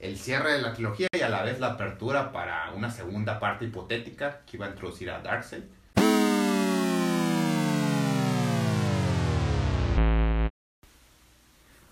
[0.00, 3.66] el cierre de la trilogía y a la vez la apertura para una segunda parte
[3.66, 5.62] hipotética que iba a introducir a Darkseid.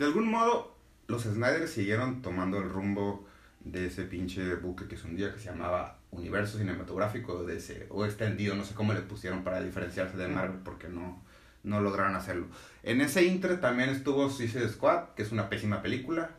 [0.02, 3.24] De algún modo, los Snyder siguieron tomando el rumbo
[3.60, 7.86] de ese pinche buque que es un día que se llamaba Universo Cinematográfico de ese,
[7.88, 11.22] o extendido, no sé cómo le pusieron para diferenciarse de Marvel porque no,
[11.62, 12.48] no lograron hacerlo.
[12.82, 16.30] En ese intre también estuvo Suicide Squad, que es una pésima película,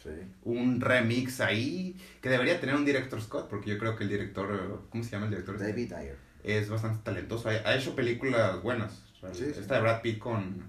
[0.00, 0.10] Sí.
[0.44, 4.84] un remix ahí que debería tener un director Scott, porque yo creo que el director,
[4.88, 5.58] ¿cómo se llama el director?
[5.58, 6.16] David Ayer.
[6.44, 9.02] Es bastante talentoso, ha hecho películas buenas.
[9.32, 9.58] Sí, sí.
[9.58, 10.62] Esta de Brad Pitt con,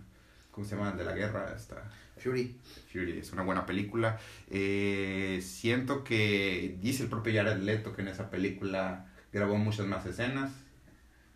[0.49, 0.91] ¿cómo se llama?
[0.93, 1.87] De la guerra, esta...
[2.21, 2.55] Fury.
[2.91, 4.19] Fury es una buena película.
[4.49, 10.05] Eh, siento que dice el propio Jared Leto que en esa película grabó muchas más
[10.05, 10.51] escenas.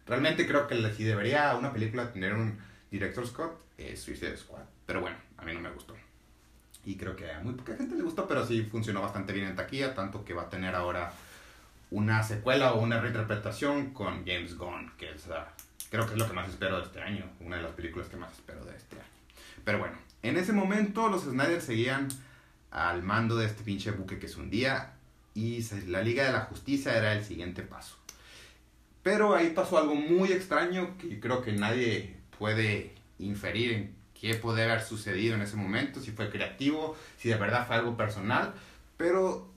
[0.05, 2.57] Realmente creo que si debería una película tener un
[2.91, 4.63] director Scott, es Suicide Squad.
[4.85, 5.95] Pero bueno, a mí no me gustó.
[6.85, 9.55] Y creo que a muy poca gente le gustó, pero sí funcionó bastante bien en
[9.55, 11.11] taquilla, tanto que va a tener ahora
[11.89, 15.47] una secuela o una reinterpretación con James Gunn, que es, ah,
[15.89, 18.17] creo que es lo que más espero de este año, una de las películas que
[18.17, 19.05] más espero de este año.
[19.63, 22.07] Pero bueno, en ese momento los Snyder seguían
[22.71, 24.93] al mando de este pinche buque que se hundía
[25.33, 27.97] y la Liga de la Justicia era el siguiente paso.
[29.03, 34.63] Pero ahí pasó algo muy extraño que creo que nadie puede inferir en qué puede
[34.63, 38.53] haber sucedido en ese momento, si fue creativo, si de verdad fue algo personal,
[38.97, 39.54] pero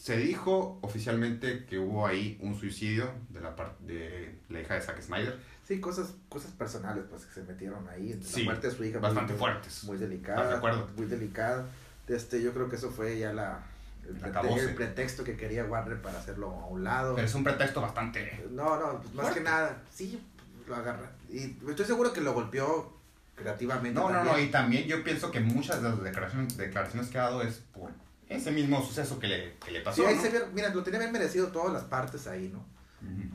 [0.00, 4.80] se dijo oficialmente que hubo ahí un suicidio de la parte de la hija de
[4.80, 8.14] Zack Snyder, Sí, cosas, cosas personales pues que se metieron ahí.
[8.14, 9.00] La Sí, muerte de su hija.
[9.00, 9.84] bastante muy, fuertes.
[9.84, 10.56] Muy ¿Estás de delicada.
[10.56, 10.88] acuerdo?
[10.96, 11.66] Muy delicada.
[12.06, 13.60] Este, yo creo que eso fue ya la,
[14.08, 17.14] el, La prete- el pretexto que quería Warner para hacerlo a un lado.
[17.16, 18.46] Pero es un pretexto bastante...
[18.50, 20.18] No, no, pues más que nada, sí,
[20.66, 21.10] lo agarra.
[21.30, 22.96] Y estoy seguro que lo golpeó
[23.34, 24.00] creativamente.
[24.00, 24.36] No, no, también.
[24.36, 27.56] no, y también yo pienso que muchas de las declaraciones, declaraciones que ha dado es
[27.74, 27.90] por
[28.28, 30.02] ese mismo suceso que le, que le pasó.
[30.02, 30.22] Sí, ahí ¿no?
[30.22, 32.64] se vieron- mira, lo tenía bien merecido todas las partes ahí, ¿no?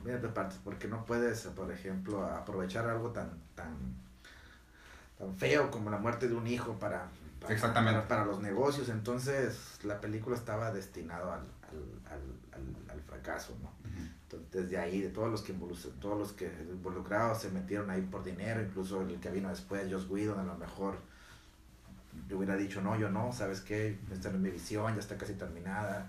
[0.04, 3.74] Mira, de partes, porque no puedes, por ejemplo, aprovechar algo tan, tan,
[5.18, 7.08] tan feo como la muerte de un hijo para,
[7.40, 8.00] para, Exactamente.
[8.02, 8.88] para, para los negocios.
[8.90, 12.20] Entonces, la película estaba destinado al, al, al,
[12.52, 13.70] al, al fracaso, ¿no?
[14.24, 15.52] Entonces, desde ahí, de todos los que
[16.00, 20.08] todos los que involucrados se metieron ahí por dinero, incluso el que vino después, Joss
[20.10, 20.98] Whedon, a lo mejor
[22.28, 23.98] yo hubiera dicho, no, yo no, ¿sabes qué?
[24.12, 26.08] Esta no es mi visión, ya está casi terminada.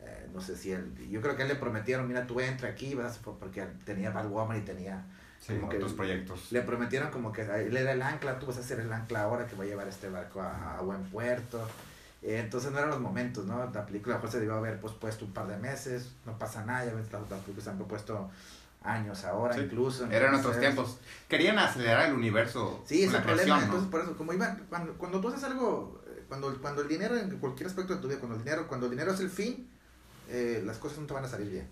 [0.00, 2.68] Eh, no sé si él, yo creo que a él le prometieron, mira, tú entra
[2.68, 5.04] aquí, vas, porque tenía Batwoman y tenía,
[5.40, 6.52] Sí, Como que- otros proyectos.
[6.52, 9.22] le prometieron como que a él era el ancla, tú vas a ser el ancla
[9.24, 11.68] ahora que va a llevar este barco a, a buen puerto.
[12.22, 13.70] Eh, entonces no eran los momentos, ¿no?
[13.70, 16.94] La película pues, se debió haber pospuesto un par de meses, no pasa nada, ya
[16.94, 18.30] ves, las, las películas se han propuesto
[18.84, 19.62] años ahora Sí.
[19.62, 20.06] incluso.
[20.10, 20.98] Eran otros tiempos.
[21.28, 22.82] Querían acelerar el universo.
[22.86, 23.34] Sí, es el problema.
[23.42, 23.64] creación, ¿no?
[23.64, 27.16] Entonces, por eso, como iban, cuando, cuando tú haces algo, eh, cuando, cuando el dinero
[27.16, 29.68] en cualquier aspecto de tu vida, cuando el dinero, cuando el dinero es el fin,
[30.28, 31.68] eh, las cosas no te van a salir bien.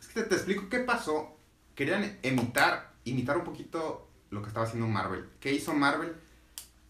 [0.00, 1.36] Es que te, te explico qué pasó.
[1.74, 5.28] Querían imitar, imitar un poquito lo que estaba haciendo Marvel.
[5.40, 6.14] ¿Qué hizo Marvel?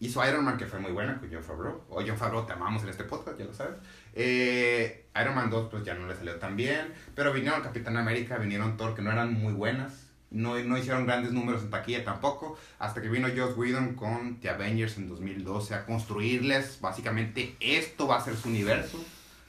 [0.01, 1.83] Hizo Iron Man, que fue muy buena, con John Favreau.
[1.89, 3.75] O John Favreau, te amamos en este podcast, ya lo sabes.
[4.13, 6.93] Eh, Iron Man 2, pues ya no le salió tan bien.
[7.15, 10.07] Pero vinieron Capitán América, vinieron Thor, que no eran muy buenas.
[10.31, 12.57] No, no hicieron grandes números en taquilla tampoco.
[12.79, 16.79] Hasta que vino Joss Whedon con The Avengers en 2012 a construirles.
[16.81, 19.03] Básicamente, esto va a ser su universo.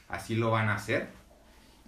[0.07, 1.07] Así lo van a hacer.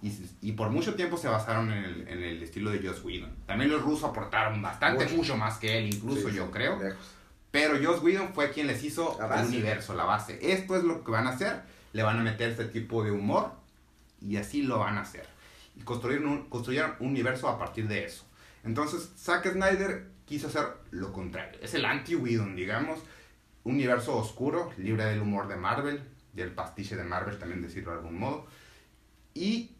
[0.02, 3.30] Y, y por mucho tiempo se basaron en el, en el estilo de Joss Whedon.
[3.46, 5.16] También los rusos aportaron bastante, Mucho.
[5.16, 6.82] mucho más que él, incluso Sí, yo sí, creo.
[6.82, 7.12] lejos.
[7.56, 10.38] Pero Joss Whedon fue quien les hizo el universo, la base.
[10.42, 11.62] Esto es lo que van a hacer.
[11.94, 13.50] Le van a meter este tipo de humor
[14.20, 15.26] y así lo van a hacer.
[15.74, 18.26] Y construyeron un, construyeron un universo a partir de eso.
[18.62, 21.58] Entonces, Zack Snyder quiso hacer lo contrario.
[21.62, 22.98] Es el anti-Whedon, digamos.
[23.64, 26.02] Un universo oscuro, libre del humor de Marvel,
[26.34, 28.46] del pastiche de Marvel, también decirlo de algún modo.
[29.32, 29.70] Y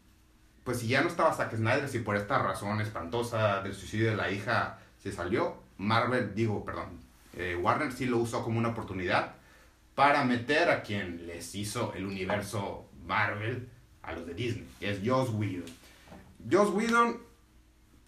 [0.65, 4.17] pues si ya no estaba Zack Snyder, si por esta razón espantosa del suicidio de
[4.17, 7.05] la hija se salió, Marvel, digo, perdón,
[7.37, 9.35] eh, Warner sí lo usó como una oportunidad
[9.95, 13.69] para meter a quien les hizo el universo Marvel
[14.03, 15.65] a los de Disney, que es Joss Whedon.
[16.51, 17.19] Joss Whedon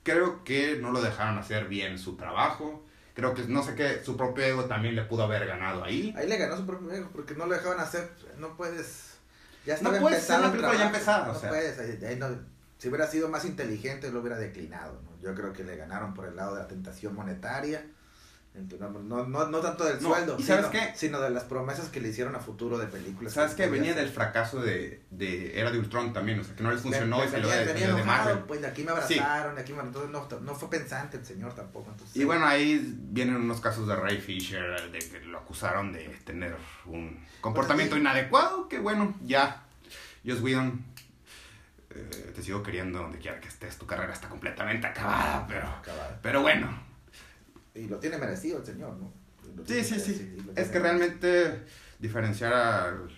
[0.02, 2.84] creo que no lo dejaron hacer bien su trabajo.
[3.14, 6.14] Creo que no sé qué, su propio ego también le pudo haber ganado ahí.
[6.16, 9.18] Ahí le ganó su propio ego porque no lo dejaban hacer, no puedes.
[9.66, 11.48] Ya No puedes hacer empezado una el película ya empezada, o no sea.
[11.50, 12.38] puedes, ahí- ahí no-
[12.78, 15.00] si hubiera sido más inteligente, lo hubiera declinado.
[15.02, 15.10] ¿no?
[15.20, 17.84] Yo creo que le ganaron por el lado de la tentación monetaria.
[18.58, 20.92] No, no, no, tanto del No, sueldo, ¿y sabes sino, qué?
[20.96, 23.32] sino de las promesas que le hicieron a futuro de películas.
[23.32, 23.66] ¿Sabes qué?
[23.66, 26.80] podía Venía del fracaso de, de Era de Ultron también, o sea, que no les
[26.82, 28.38] funcionó y salió de, de Marvel.
[28.40, 31.54] Pues de aquí me abrazaron, de aquí me entonces no, no fue pensante el señor
[31.54, 31.90] tampoco.
[31.90, 36.08] Entonces, Y bueno, ahí vienen unos casos de Ray Fisher, de que lo acusaron de
[36.24, 39.62] tener un comportamiento Pues inadecuado, que bueno, ya,
[40.26, 40.84] Joss Whedon,
[41.90, 46.18] eh, te sigo queriendo donde quiera que estés, tu carrera está completamente acabada, pero, acabado.
[46.22, 46.87] pero bueno,
[47.78, 49.12] Y lo tiene merecido el señor, ¿no?
[49.66, 51.62] Sí, sí, sí, es que realmente
[51.98, 53.08] diferenciar al-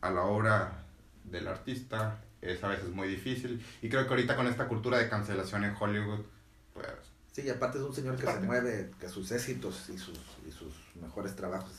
[0.00, 0.84] a la obra
[1.24, 5.08] del artista es a veces muy difícil, y creo que ahorita con esta cultura de
[5.08, 6.20] cancelación en Hollywood,
[6.74, 6.86] pues
[7.32, 10.52] Sí, y aparte es un señor que se mueve, que sus éxitos y sus, y
[10.52, 11.72] sus mejores trabajos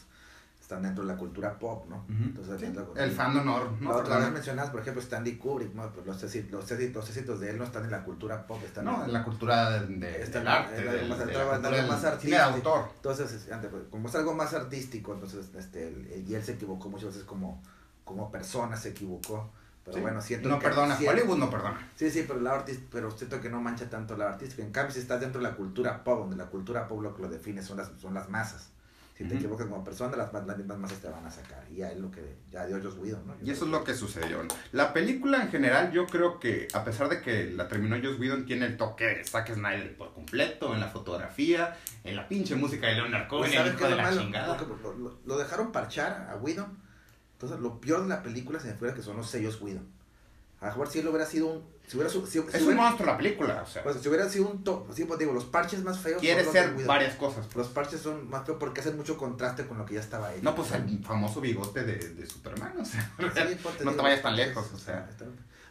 [0.66, 2.06] están dentro de la cultura pop, ¿no?
[2.10, 3.92] Entonces, Sí, el fan de honor, ¿no?
[3.92, 4.30] La otra vez Perdona.
[4.32, 5.88] mencionabas, por ejemplo, Stanley Kubrick, ¿no?
[5.92, 8.60] Pues los, éxitos, los, éxitos, los éxitos de él no están en la cultura pop,
[8.66, 11.26] están No, en en la cultura de, de- Está del arte, en del- más- de
[11.34, 12.70] la del más cine de artístico.
[12.74, 12.90] autor.
[12.96, 16.90] Entonces, pues, como es algo más artístico, entonces, este, el- el- y él se equivocó
[16.90, 17.62] muchas veces como,
[18.04, 19.52] como persona, se equivocó.
[19.84, 20.02] Pero Sí.
[20.02, 20.66] bueno, siento No que...
[20.66, 21.92] perdona, siento- Hollywood no perdona.
[21.96, 24.64] Sí, sí, pero, la artist, pero siento que no mancha tanto la artística.
[24.64, 27.22] En cambio, si estás dentro de la cultura pop, donde la cultura pop lo que
[27.22, 28.70] lo define son las, son las masas.
[29.18, 29.38] Si te Ujú.
[29.38, 31.64] equivocas como persona, las, las mismas masas te van a sacar.
[31.72, 33.36] Y ya es lo que ya dio Joss Whedon, ¿no?
[33.42, 34.42] Y eso es lo que sucedió.
[34.74, 38.46] La película en general, yo creo que, a pesar de que la terminó Joss Whedon,
[38.46, 42.88] tiene el toque de Zack Snyder por completo, en la fotografía, en la pinche música
[42.88, 44.22] de Leonard Cohen, Pues, el ¿sabes hijo de la malo?
[44.22, 44.58] chingada.
[45.26, 46.78] Lo dejaron parchar a Whedon.
[47.34, 49.95] Entonces, lo peor de la película se me fuera que son los sellos Whedon.
[50.62, 51.76] A mejor si él hubiera sido un...
[51.88, 54.28] Si hubiera, si, si Es un hubiera- monstruo la película, o sea, pues, si hubiera
[54.28, 54.92] sido un top...
[54.94, 57.46] Sí, pues digo, los parches más feos quiere ser varias cosas.
[57.56, 60.44] Los parches son más feos porque hacen mucho contraste con lo que ya estaba hecho.
[60.44, 64.22] No, pues el famoso bigote de, de Superman, o sea, Sí, pues, no te vayas
[64.24, 65.08] tan lejos, o sea.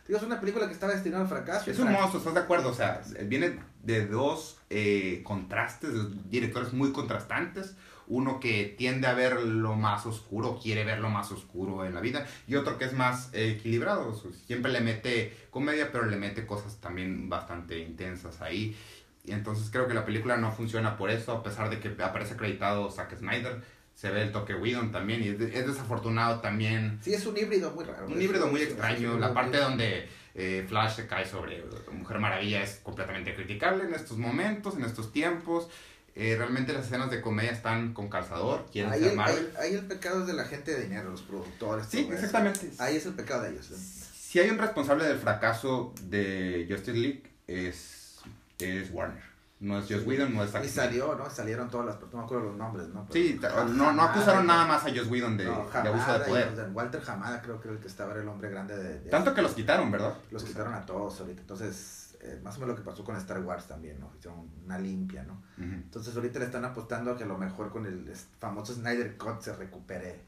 [0.07, 1.71] Digo, es una película que estaba destinada al fracaso.
[1.71, 2.69] Es un monstruo, ¿estás de acuerdo?
[2.69, 5.93] O sea, viene de dos eh, contrastes,
[6.29, 7.77] directores muy contrastantes.
[8.09, 12.01] Uno que tiende a ver lo más oscuro, quiere ver lo más oscuro en la
[12.01, 14.13] vida, y otro que es más equilibrado.
[14.47, 18.77] siempre le mete comedia, pero le mete cosas también bastante intensas ahí.
[19.25, 22.35] Y entonces creo que la película no funciona por eso, a pesar de que aparece
[22.35, 23.63] acreditado Zack Snyder.
[23.95, 27.37] Se ve el toque Whedon también, y es, de- es desafortunado también Sí, es un
[27.37, 28.07] híbrido muy raro.
[28.07, 29.19] un híbrido muy extraño.
[29.19, 34.19] La parte donde eh, Flash se cae sobre Mujer Maravilla es completamente criticable en estos
[34.19, 35.69] momentos, en estos tiempos.
[36.17, 39.51] Eh, realmente las escenas de comedia están con calzador, quieren Ahí ser el, Marvel.
[39.59, 41.87] ahí- ahí el pecado es de la gente de dinero, los productores.
[41.87, 42.25] Sí, todo eso.
[42.25, 42.71] exactamente.
[42.79, 43.67] Ahí es el pecado de ellos.
[43.67, 48.19] Si hay un responsable del fracaso de Justice League, es,
[48.59, 49.23] es Warner.
[49.65, 51.29] No es Joss Whedon, no es Y salió, ¿no?
[51.31, 52.01] Salieron todas las...
[52.13, 53.07] No me acuerdo los nombres, ¿no?
[53.11, 53.41] Pero- Sí,
[53.75, 56.71] no, no acusaron nada más a Joss Whedon de, No, de abuso de poder.
[56.73, 59.01] Walter Hamada creo que era el que estaba, era el hombre grande de...
[59.01, 60.15] de- Tanto que los quitaron, ¿verdad?
[60.31, 61.41] Los quitaron a todos ahorita.
[61.41, 64.13] Entonces, eh, más o menos lo que pasó con Star Wars también, ¿no?
[64.19, 65.43] Hicieron una limpia, ¿no?
[65.59, 69.41] Entonces ahorita le están apostando a que a lo mejor con el famoso Snyder Cut
[69.41, 70.21] se recupere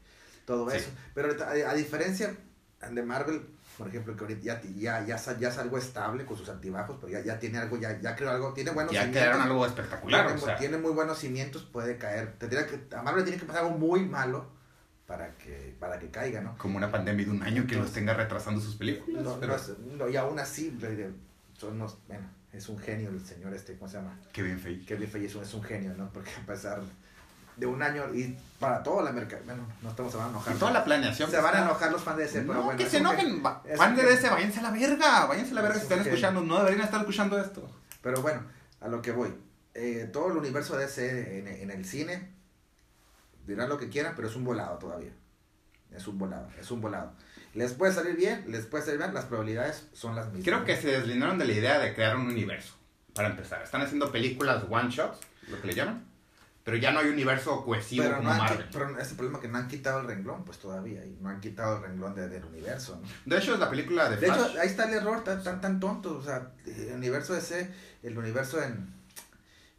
[0.45, 0.77] todo Sí.
[0.77, 0.89] eso.
[1.13, 2.35] Pero a diferencia
[2.91, 3.45] de Marvel,
[3.77, 7.11] por ejemplo, que ahorita ya, ya, ya, ya es algo estable con sus altibajos, pero
[7.13, 9.23] ya, ya tiene algo, ya, ya creo algo, tiene buenos Ya cimientos.
[9.23, 10.57] quedaron algo espectacular, tiene, o sea.
[10.57, 12.33] tiene muy buenos cimientos, puede caer.
[12.39, 14.49] Tendría que, a Marvel tiene que pasar algo muy malo
[15.05, 16.57] para que, para que caiga, ¿no?
[16.57, 19.23] como una pandemia de un año que los tenga retrasando sus películas.
[19.23, 20.77] No, pero no es- no, y aún así,
[21.57, 24.19] son unos, bueno, es un genio el señor este, ¿cómo se llama?
[24.35, 24.85] bien fake.
[24.85, 26.11] Kevin Feige es un, es un genio, ¿no?
[26.11, 26.81] Porque a pesar
[27.57, 30.55] de un año y para toda la mercado, bueno, no estamos se van a enojar.
[30.55, 31.29] Y toda la planeación.
[31.29, 32.77] se que van a enojar los fans de ese, pero no, bueno.
[32.79, 33.19] que se enojen.
[33.27, 33.43] genio.
[33.43, 34.03] va- Es Fan un de.
[34.05, 35.25] DC, váyanse a la verga.
[35.25, 36.41] Váyanse a la verga si están escuchando.
[36.41, 37.69] No deberían estar escuchando esto.
[38.01, 38.41] Pero bueno,
[38.81, 39.33] a lo que voy.
[39.73, 42.31] Eh, todo el universo de DC en, en el cine,
[43.45, 45.11] dirán lo que quieran, pero es un volado todavía.
[45.91, 47.13] Es un volado, es un volado.
[47.53, 50.43] Les puede salir bien, les puede salir mal, las probabilidades son las mismas.
[50.45, 52.73] Creo que se deslindaron de la idea de crear un universo.
[53.13, 56.05] Para empezar, están haciendo películas one shots, lo que le llaman.
[56.67, 58.65] Pero ya no hay universo cohesivo pero, como no Marvel.
[58.73, 61.77] pero ese problema que no han quitado el renglón, pues todavía, y no han quitado
[61.77, 63.07] el renglón de- del universo, ¿no?
[63.25, 64.49] De hecho, es la película de De Flash.
[64.51, 66.17] hecho, ahí está el error, tan, tan, tan tonto.
[66.17, 68.93] O sea, el universo ese, el universo en,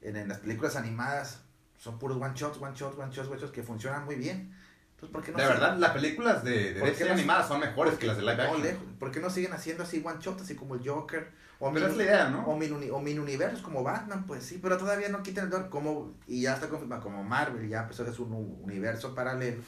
[0.00, 1.40] en, en las películas animadas,
[1.78, 4.56] son puros one shots, one shots, one shots, one shots que funcionan muy bien.
[4.94, 7.48] Entonces, ¿por qué no de siguen- verdad, las películas de, de ¿Por DC no- animadas
[7.48, 8.96] son mejores que las de live action.
[8.98, 11.30] ¿Por qué no siguen haciendo así one shots, así como el Joker?
[11.60, 12.46] O es la idea, ¿no?
[12.46, 15.68] O mini, o mini universos como Batman, pues sí, pero todavía no quitan el don
[15.68, 19.62] como Y ya está confirmado, como Marvel ya empezó a hacer un universo paralelo.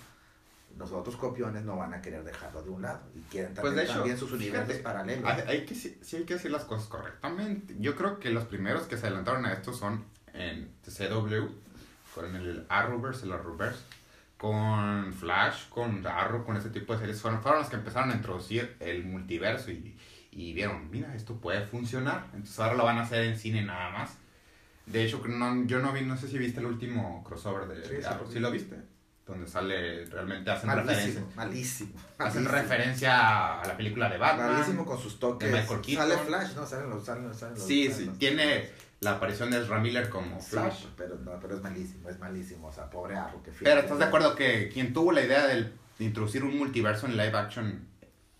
[0.78, 3.84] Los otros copiones no van a querer dejarlo de un lado y quieren Pues también,
[3.86, 5.24] hecho, también sus universos fíjate, paralelos.
[5.28, 7.74] Hay, hay que, sí, sí hay que decir las cosas correctamente.
[7.80, 11.48] Yo creo que los primeros que se adelantaron a esto son en CW,
[12.14, 13.80] con el Arrowverse, el Arrowverse,
[14.38, 17.20] con Flash, con Arrow, con ese tipo de series.
[17.20, 19.98] Fueron, fueron los que empezaron a introducir el multiverso y,
[20.30, 22.26] y vieron, mira, esto puede funcionar.
[22.32, 24.16] Entonces ahora lo van a hacer en cine nada más.
[24.86, 27.94] De hecho, no, yo no vi, no sé si viste el último crossover de, Sí,
[27.96, 28.26] de Arrow.
[28.26, 28.76] lo ¿Sí lo viste?
[29.26, 31.20] Donde sale, realmente hacen referencia.
[31.20, 31.90] Malísimo, malísimo.
[32.18, 32.48] Hacen malísimo.
[32.50, 34.52] referencia a la película de Batman.
[34.54, 35.50] Malísimo con sus toques.
[35.52, 36.08] de Michael Keaton.
[36.08, 36.66] Sale Flash, ¿no?
[36.66, 40.08] Salen los, salen, salen los- Sí, salen sí, los- tiene la aparición de Ezra Miller
[40.08, 40.86] como Sí, Flash.
[40.96, 42.66] pero, no, pero es malísimo, es malísimo.
[42.68, 45.70] O sea, pobre Arrow que Pero ¿estás de acuerdo que quien tuvo la idea de
[46.00, 47.86] introducir un multiverso en live action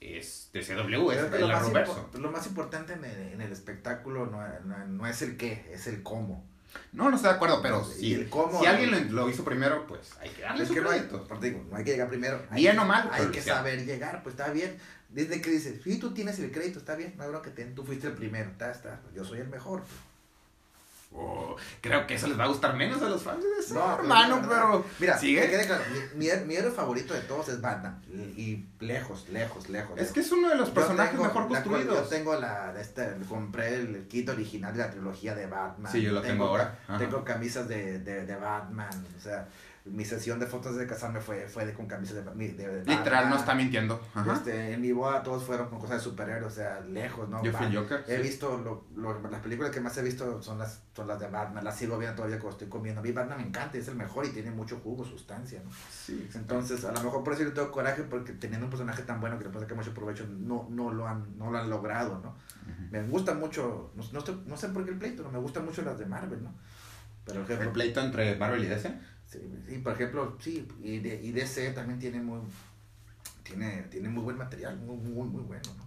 [0.01, 4.41] es de CW, es el lo, lo más importante en el, en el espectáculo no,
[4.65, 6.49] no, no es el qué, es el cómo.
[6.93, 9.87] No, no estoy de acuerdo, pero si, el cómo, si alguien lo, lo hizo primero,
[9.87, 11.01] pues hay que darle Es su que no hay,
[11.41, 12.41] digo, no hay que llegar primero.
[12.49, 14.79] Hay Bien que- o mal, Hay que saber llegar, pues está bien.
[15.09, 18.07] Desde que dices, sí, tú tienes el crédito, está bien, no que ten- tú fuiste
[18.07, 19.81] el primero, está, está, yo soy el mejor.
[19.81, 19.93] pues.
[21.13, 23.95] Oh, creo que eso les va a gustar menos a los fans de DC, No,
[23.95, 24.85] hermano, no, no, pero...
[24.99, 25.43] Mira, sigue.
[25.43, 25.83] que quede claro,
[26.15, 28.01] mi, mi, mi héroe favorito de todos es Batman.
[28.37, 29.99] Y lejos, lejos, lejos.
[29.99, 31.95] Es que es uno de los personajes tengo- mejor construidos.
[31.97, 35.91] Yo tengo la, este, compré el kit original de la trilogía de Batman.
[35.93, 36.79] Sí, yo lo tengo ahora.
[36.89, 36.99] Ajá.
[36.99, 38.91] Tengo camisas de, de, de Batman.
[39.19, 39.47] O sea,
[39.87, 43.31] mi sesión de fotos de casarme fue, fue de, con camisas de, de, de Literal,
[43.31, 44.01] no está mintiendo.
[44.15, 44.35] Ajá.
[44.35, 47.43] Este, en mi boda todos fueron con cosas de superhéroes, o sea, lejos, ¿no?
[47.43, 48.05] Yo fui Joker.
[48.07, 48.23] He sí.
[48.23, 51.65] visto, lo, lo- las películas que más he visto son las, son las de Batman,
[51.65, 53.01] las sigo viendo todavía cuando estoy comiendo.
[53.01, 55.71] A mí Batman me encanta, es el mejor y tiene mucho jugo, sustancia, ¿no?
[55.91, 59.21] Sí, Entonces, a lo mejor por eso yo tengo coraje porque teniendo un personaje tan
[59.21, 62.21] bueno que le puede sacar mucho provecho, no, no, lo, han, no lo han logrado,
[62.23, 62.35] ¿no?
[62.91, 65.65] Me gusta mucho, no, no, estoy- no sé por qué el pleito, no me gustan
[65.65, 66.53] mucho las de Marvel, ¿no?
[67.25, 68.93] Pero, El ejemplo, pleito entre Marvel y DC.
[69.31, 72.41] Sí, por ejemplo, sí, y, de, y DC también tiene muy,
[73.43, 75.87] tiene, tiene muy buen material, muy, muy, muy bueno, ¿no?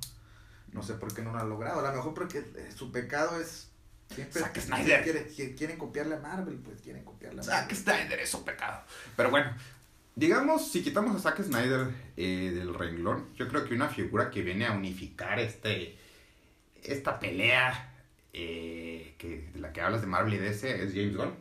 [0.72, 3.40] No sé por qué no lo han logrado, a lo mejor porque eh, su pecado
[3.40, 3.70] es...
[4.14, 5.04] Siempre Zack Snyder.
[5.04, 7.78] quiere- quiere- quieren copiarle a Marvel, pues quieren copiarle a Zack Marvel.
[7.78, 8.82] Snyder es un pecado.
[9.16, 9.52] Pero bueno,
[10.16, 14.42] digamos, si quitamos a Zack Snyder eh, del renglón, yo creo que una figura que
[14.42, 15.98] viene a unificar este
[16.84, 17.94] esta pelea
[18.34, 21.34] eh, que, de la que hablas de Marvel y DC es James Gunn,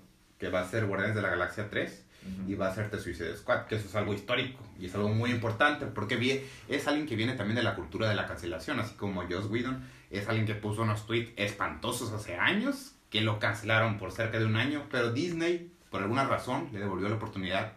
[0.42, 2.04] que va a ser Guardianes de la Galaxia 3
[2.40, 2.50] Ujú.
[2.50, 5.08] y va a ser The Suicide Squad, que eso es algo histórico y es algo
[5.10, 8.96] muy importante porque es alguien que viene también de la cultura de la cancelación, así
[8.96, 13.98] como Joss Whedon, es alguien que puso unos tweets espantosos hace años, que lo cancelaron
[13.98, 17.74] por cerca de un año, pero Disney, por alguna razón, le devolvió la oportunidad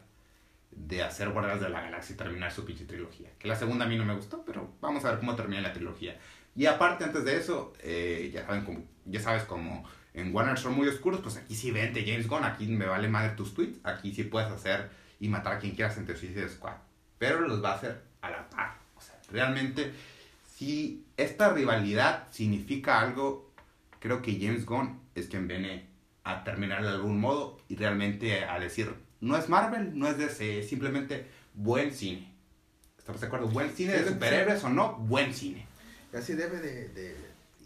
[0.71, 3.29] de hacer Guardianes de la Galaxia y terminar su pinche trilogía.
[3.37, 5.71] Que la segunda a mí no me gustó, pero vamos a ver cómo termina la
[5.71, 6.17] trilogía.
[6.55, 10.73] Y aparte, antes de eso, eh, ya, saben cómo- ya sabes, como en Warner son
[10.75, 14.13] muy oscuros, pues aquí sí vente James Gunn, aquí me vale madre tus tweets, aquí
[14.13, 16.75] sí puedes hacer y matar a quien quieras en The Suicide Squad.
[17.17, 18.77] Pero los va a hacer a la par.
[18.95, 19.91] O sea, realmente,
[20.53, 23.51] si esta rivalidad significa algo,
[23.99, 25.85] creo que James Gunn es quien viene
[26.23, 30.59] a terminar de algún modo y realmente a decir, no es Marvel, no es DC,
[30.59, 32.31] es simplemente buen cine.
[32.97, 33.47] ¿Estamos de acuerdo?
[33.47, 35.65] Buen cine de superhéroes o no, buen cine.
[36.13, 37.15] Así debe de, de-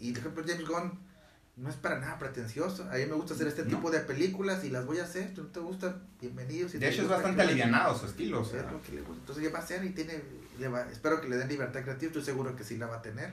[0.00, 0.98] Y, por ejemplo, James Gunn
[1.60, 2.88] no es para nada pretencioso.
[2.90, 3.68] A mí me gusta hacer este No.
[3.76, 5.28] tipo de películas y las voy a hacer.
[5.34, 6.68] Si no te gusta, bienvenido.
[6.68, 8.40] Si De hecho, es bastante alivianado su estilo.
[8.40, 9.20] O sea, es lo que le gusta.
[9.20, 10.20] Entonces, ya va a ser y tiene.
[10.58, 12.08] le va- espero que le den libertad creativa.
[12.08, 13.32] Estoy seguro que sí la va a tener.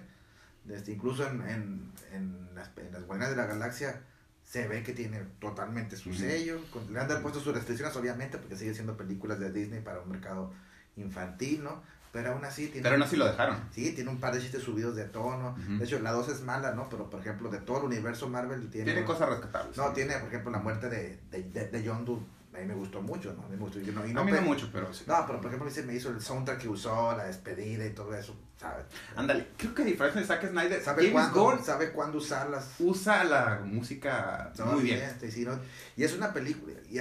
[0.65, 4.01] Desde, incluso en, en, en las, en las Guardianes de la Galaxia
[4.43, 6.59] se ve que tiene totalmente su sello.
[6.71, 10.01] Con- le han dado puesto sus restricciones, obviamente, porque sigue siendo películas de Disney para
[10.01, 10.53] un mercado
[10.97, 11.81] infantil, ¿no?
[12.17, 12.81] Pero aún así tiene.
[12.81, 13.57] pero aún así lo dejaron.
[13.71, 15.55] Sí, tiene un par de chistes subidos de tono.
[15.77, 16.89] De hecho, la 2 es mala, ¿no?
[16.89, 18.85] Pero, por ejemplo, de todo el universo Marvel tiene...
[18.91, 19.77] Tiene cosas rescatables.
[19.77, 22.19] No, tiene, por ejemplo, la muerte de, de, de, de John Doe.
[22.55, 23.43] A mí me gustó mucho, ¿no?
[23.43, 23.79] A mí me gustó.
[23.79, 25.03] Yo no, y no, a mí no pe- mucho, pero sí.
[25.05, 28.15] No, pero por ejemplo, dice, me hizo el soundtrack que usó, la despedida y todo
[28.15, 28.85] eso, ¿sabes?
[29.15, 32.71] Ándale, creo que a diferencia de Zack Snyder, ¿Sabe cuándo, Gunn sabe cuándo usarlas?
[32.79, 35.01] usa la música muy bien.
[35.03, 35.59] Este, sí, ¿no?
[35.95, 36.97] Y es una película, y,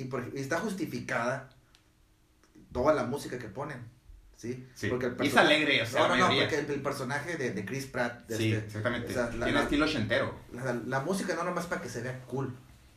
[0.00, 1.50] y, por- y está justificada
[2.72, 3.78] toda la música que ponen,
[4.44, 4.66] ¿sí?
[4.74, 4.88] Sí.
[4.88, 7.64] Porque el Y es alegre, o sea, no, no, porque el, el personaje de, de
[7.64, 9.08] Chris Pratt, de Sí, este, exactamente.
[9.10, 10.34] o sea, la- Tiene la- estilo ochentero.
[10.52, 12.54] la, la música no nomás para que se vea cool,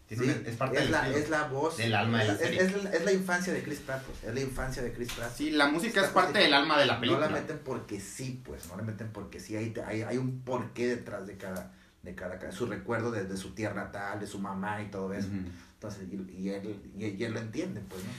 [0.09, 2.61] es parte es del la, es la voz, del alma de la es, serie.
[2.61, 5.35] es la, es la infancia de Chris Pratt, pues, es la infancia de Chris Pratt.
[5.35, 7.27] Sí, la música es parte del alma de la película.
[7.27, 10.41] No la meten porque sí, pues, no la meten porque sí, hay, hay, hay un
[10.43, 14.27] porqué detrás de cada, de cada, cada- su recuerdo de, de su tierra natal, de
[14.27, 15.27] su mamá y todo eso.
[15.73, 18.09] Entonces, y, y él, y, y él lo entiende, pues, ¿no?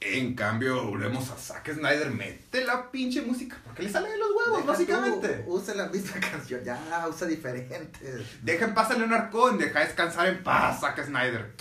[0.00, 4.28] En cambio, volvemos a Zack Snyder, mete la pinche música porque le sale de los
[4.30, 5.28] huevos, Deja básicamente.
[5.44, 7.98] tú, usa la misma canción, ya, usa diferente.
[8.42, 11.52] Deja en paz a Leonard Cohen, deja descansar en paz, Zack Snyder.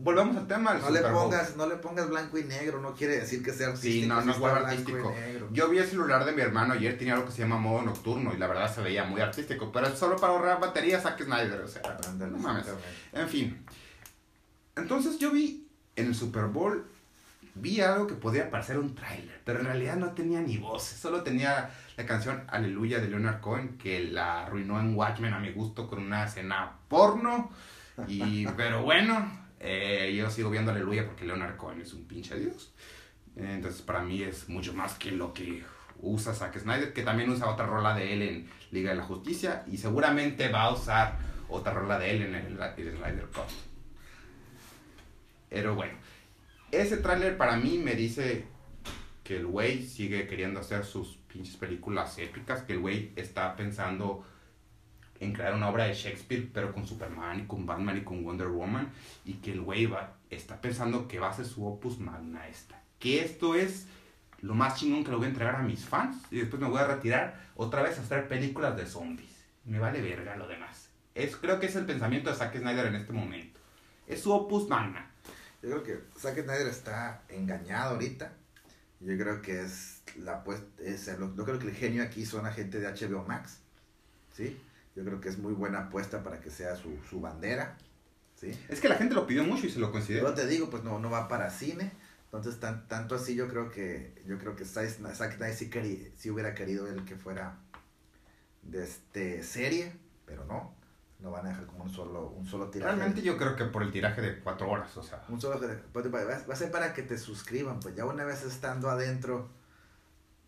[0.00, 1.12] Volvamos al tema del No le Bowl.
[1.14, 4.02] pongas, no le pongas blanco y negro, no quiere decir que sea artístico.
[4.02, 5.14] Sí, no, no es huevo artístico.
[5.50, 8.32] Yo vi el celular de mi hermano ayer, tenía algo que se llama modo nocturno
[8.34, 11.62] y la verdad se veía muy artístico, pero es solo para ahorrar batería, Zack Snyder,
[11.62, 11.82] o sea,
[12.16, 12.66] no mames.
[13.14, 13.64] En fin.
[14.76, 16.86] Entonces yo vi en el Super Bowl,
[17.60, 21.22] vi algo que podía parecer un tráiler, pero en realidad no tenía ni voz, solo
[21.22, 25.88] tenía la canción Aleluya de Leonard Cohen, que la arruinó en Watchmen a mi gusto
[25.88, 27.50] con una escena porno.
[28.06, 32.72] Y, pero bueno, eh, yo sigo viendo Aleluya porque Leonard Cohen es un pinche dios.
[33.36, 35.62] Entonces para mí es mucho más que lo que
[36.00, 39.64] usa Zack Snyder, que también usa otra rola de él en Liga de la Justicia
[39.66, 43.50] y seguramente va a usar otra rola de él en el, el Snyder Cut.
[45.48, 45.94] Pero bueno,
[46.70, 48.44] ese tráiler para mí me dice
[49.24, 54.24] que el güey sigue queriendo hacer sus pinches películas épicas, que el güey está pensando
[55.20, 58.48] en crear una obra de Shakespeare, pero con Superman y con Batman y con Wonder
[58.48, 58.90] Woman,
[59.24, 62.82] y que el güey va, está pensando que va a ser su opus magna esta.
[62.98, 63.86] Que esto es
[64.40, 66.78] lo más chingón que le voy a entregar a mis fans, y después me voy
[66.78, 69.44] a retirar otra vez a hacer películas de zombies.
[69.64, 70.90] Me vale verga lo demás.
[71.14, 73.58] Es, creo que es el pensamiento de Zack Snyder en este momento.
[74.06, 75.10] Es su opus magna.
[75.62, 78.32] Yo creo que Zack Snyder está engañado ahorita.
[79.00, 82.80] Yo creo que es la pues es yo creo que el genio aquí son agente
[82.80, 83.58] de HBO Max.
[84.34, 84.60] ¿Sí?
[84.94, 87.76] Yo creo que es muy buena apuesta para que sea su, su bandera.
[88.34, 88.56] ¿Sí?
[88.68, 90.28] Es que la gente lo pidió mucho y se lo considera.
[90.28, 91.92] Yo te digo, pues no, no va para cine.
[92.24, 96.54] Entonces, tan, tanto así yo creo que yo creo que Zack Snyder sí, sí hubiera
[96.54, 97.58] querido él que fuera
[98.62, 99.92] de este serie,
[100.26, 100.77] pero no.
[101.20, 102.94] Lo van a dejar como un solo, un solo tiraje.
[102.94, 105.20] Realmente yo creo que por el tiraje de cuatro horas, o sea.
[105.28, 105.58] Un solo
[105.92, 109.48] pues, va a ser para que te suscriban, pues ya una vez estando adentro,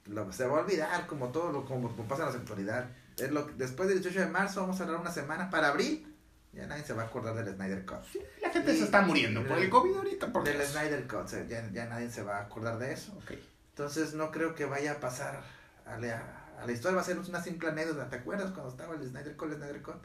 [0.06, 2.88] lo, se va a olvidar como todo lo como, pasa en la actualidad.
[3.16, 6.06] Es lo, después del 18 de marzo vamos a dar una semana para abril.
[6.52, 8.02] Ya nadie se va a acordar del Snyder Cut.
[8.42, 10.32] la gente se está muriendo por el COVID ahorita.
[10.32, 13.12] Por del Snyder Cut, ya, ya, nadie se va a acordar de eso.
[13.22, 13.40] Okay.
[13.70, 15.42] Entonces no creo que vaya a pasar
[15.86, 16.22] a la,
[16.60, 18.08] a la historia, va a ser una simple anécdota.
[18.08, 20.02] ¿Te acuerdas cuando estaba el Snyder Cut, el Snyder Cut?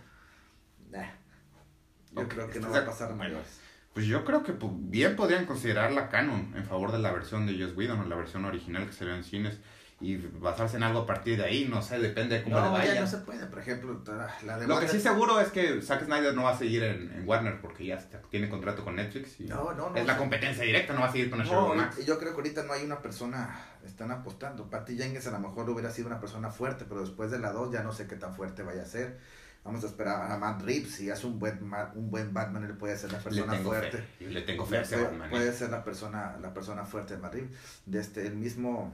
[2.11, 3.59] Yo creo que no va a pasar mayores.
[3.93, 7.57] Pues yo creo que bien podrían considerar la canon en favor de la versión de
[7.57, 9.59] Joss Whedon o la versión original que salió en cines
[10.01, 12.95] y basarse en algo a partir de ahí, no sé, depende de cómo le vaya.
[12.95, 14.03] Ya no se puede, por ejemplo,
[14.43, 17.23] la de Lo que sí seguro es que Zack Snyder no va a seguir en,
[17.25, 17.97] Warner porque ya
[18.29, 21.29] tiene contrato con Netflix y no, no, es la competencia directa, no va a seguir
[21.29, 22.05] con el show Max.
[22.05, 24.69] Yo creo que ahorita no hay una persona, están apostando.
[24.69, 27.71] Patty Jenkins a lo mejor hubiera sido una persona fuerte, pero después de la 2
[27.71, 29.17] ya no sé qué tan fuerte vaya a ser.
[29.65, 30.93] Vamos a esperar a Matt Reeves.
[30.93, 31.59] Si hace un buen,
[31.95, 33.97] un buen Batman, él puede ser la persona fuerte.
[33.97, 34.29] Fe.
[34.29, 35.29] Le tengo fe a ese Batman.
[35.31, 35.53] Puede ¿eh?
[35.53, 37.51] ser la persona, la persona fuerte de Matt Reeves.
[37.87, 38.93] De este, el mismo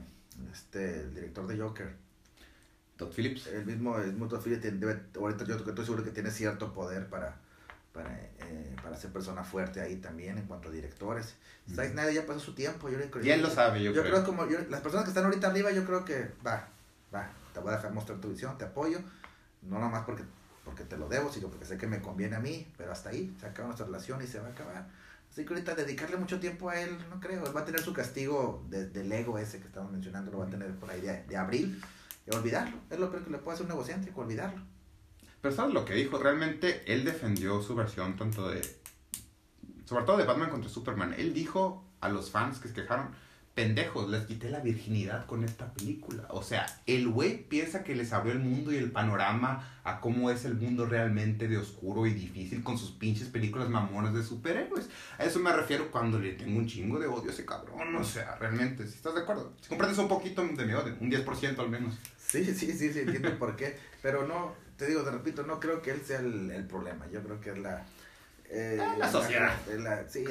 [0.50, 1.94] este, el director de Joker.
[2.96, 3.48] Todd Phillips.
[3.48, 7.06] El mismo, el mismo Todd Phillips debe, ahorita yo estoy seguro que tiene cierto poder
[7.08, 7.36] para,
[7.92, 11.36] para, eh, para ser persona fuerte ahí también en cuanto a directores.
[11.68, 12.12] Uh -huh.
[12.12, 12.88] ya pasó su tiempo.
[12.88, 14.24] Yo y él lo sabe, yo, yo creo.
[14.24, 16.66] como las personas que están ahorita arriba, yo creo que va,
[17.14, 18.98] va, te voy a dejar mostrar tu visión, te apoyo.
[19.62, 20.24] No nada más porque
[20.64, 23.34] porque te lo debo, sino porque sé que me conviene a mí, pero hasta ahí
[23.40, 24.88] se acaba nuestra relación y se va a acabar.
[25.30, 27.92] Así que ahorita dedicarle mucho tiempo a él, no creo, él va a tener su
[27.92, 31.22] castigo de, del ego ese que estamos mencionando, lo va a tener por ahí de,
[31.24, 31.82] de abril,
[32.26, 34.62] y olvidarlo, es lo peor que le puede hacer un negociante, olvidarlo.
[35.40, 36.18] Pero ¿sabes lo que dijo?
[36.18, 38.62] Realmente él defendió su versión tanto de,
[39.86, 43.08] sobre todo de Batman contra Superman, él dijo a los fans que se quejaron,
[43.54, 46.26] pendejos, les quité la virginidad con esta película.
[46.30, 50.30] O sea, el güey piensa que les abrió el mundo y el panorama a cómo
[50.30, 54.88] es el mundo realmente de oscuro y difícil con sus pinches películas mamones de superhéroes.
[55.18, 57.94] A eso me refiero cuando le tengo un chingo de odio a ese cabrón.
[57.96, 59.52] O sea, realmente, si estás de acuerdo.
[59.60, 61.98] Si comprendes un poquito de mi odio, un 10% al menos.
[62.16, 63.76] Sí, sí, sí, sí, entiendo por qué.
[64.00, 67.06] Pero no, te digo, te repito, no creo que él sea el, el problema.
[67.12, 67.84] Yo creo que es la
[68.54, 69.54] eh, la sociedad.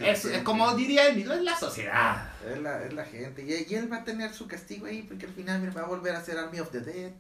[0.04, 2.30] es, como diría él mismo, es la sociedad.
[2.48, 3.42] Es la, es la gente.
[3.42, 5.88] Y, y, él va a tener su castigo ahí, porque al final mira, va a
[5.88, 7.12] volver a ser Army of the Dead.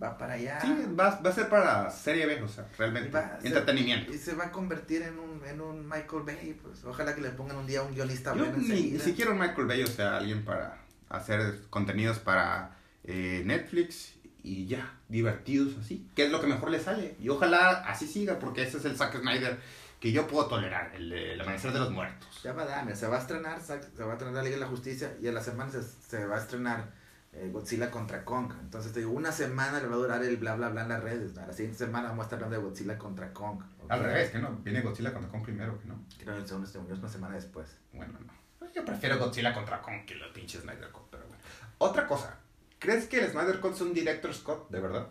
[0.00, 0.60] Va para allá.
[0.60, 0.68] Sí,
[0.98, 3.18] va, va a ser para serie B, o sea, realmente.
[3.42, 4.12] entretenimiento.
[4.12, 6.60] y se va a convertir en un, en un Michael Bay.
[6.62, 8.58] Pues ojalá que le pongan un día un guionista Yo bueno.
[8.58, 10.76] Ni, ni siquiera un Michael Bay, o sea, alguien para
[11.08, 14.12] hacer contenidos para eh, Netflix
[14.42, 16.06] y ya, divertidos así.
[16.14, 17.16] Que es lo que mejor le sale.
[17.18, 19.58] Y ojalá así siga, porque ese es el Zack Snyder
[20.00, 22.42] que yo puedo tolerar, el, el Amanecer de los Muertos.
[22.42, 24.68] Ya va a se va a estrenar, se va a estrenar la Liga de la
[24.68, 26.92] Justicia y a la semana se, se va a estrenar
[27.32, 28.52] eh, Godzilla contra Kong.
[28.60, 31.02] Entonces te digo, una semana le va a durar el bla bla bla en las
[31.02, 31.34] redes.
[31.34, 33.60] La siguiente semana vamos a estar hablando de Godzilla contra Kong.
[33.88, 36.04] Al revés, que no, viene Godzilla contra Kong primero, que no.
[36.18, 37.76] Creo que el segundo es una semana después.
[37.92, 38.68] Bueno, no.
[38.74, 41.42] Yo prefiero Godzilla contra Kong que los pinches Snyder Cut, pero bueno.
[41.78, 42.38] Otra cosa,
[42.78, 45.08] ¿crees que el Snyder Cut es un director Scott, de verdad?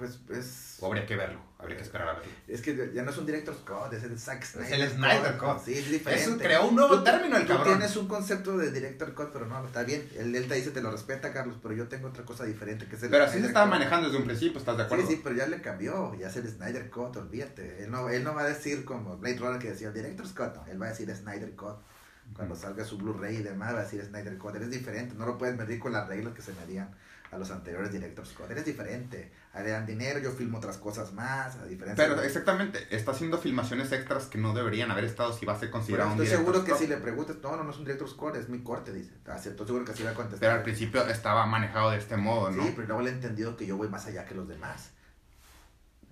[0.00, 0.78] Pues es.
[0.80, 2.32] O habría que verlo, habría que esperar a verlo.
[2.48, 4.72] Es que ya no es un director Scott, es el Zack Snyder.
[4.72, 5.62] Es el Snyder Cut.
[5.62, 6.24] Sí, es diferente.
[6.24, 7.76] Eso creó un nuevo término el tú cabrón.
[7.76, 10.08] tienes un concepto de director cut, pero no, está bien.
[10.16, 12.96] Él, él te dice, te lo respeta, Carlos, pero yo tengo otra cosa diferente que
[12.96, 15.06] es el Pero así se estaba manejando desde un principio, ¿estás de acuerdo?
[15.06, 17.84] Sí, sí, pero ya le cambió, ya es el Snyder Cut, olvídate.
[17.84, 20.66] Él no, él no va a decir como Blade Runner que decía director Scott, no,
[20.66, 21.76] él va a decir Snyder Cut.
[22.32, 24.54] Cuando salga su Blu-ray y demás, va a decir Snyder Cut.
[24.54, 26.94] Él es diferente, no lo puedes medir con las reglas que se medían
[27.30, 28.50] a los anteriores directors Scott.
[28.50, 29.32] Eres diferente.
[29.52, 32.06] A le dan dinero, yo filmo otras cosas más, a diferencia.
[32.06, 35.70] Pero exactamente, está haciendo filmaciones extras que no deberían haber estado si va a ser
[35.70, 38.36] considerado un Estoy seguro que si le preguntas, no, no, no es un director Scott,
[38.36, 39.12] es mi corte, dice.
[39.26, 40.40] Estoy seguro que así va a contestar.
[40.40, 42.62] Pero al principio estaba manejado de este modo, ¿no?
[42.62, 44.90] Sí, pero luego le he entendido que yo voy más allá que los demás.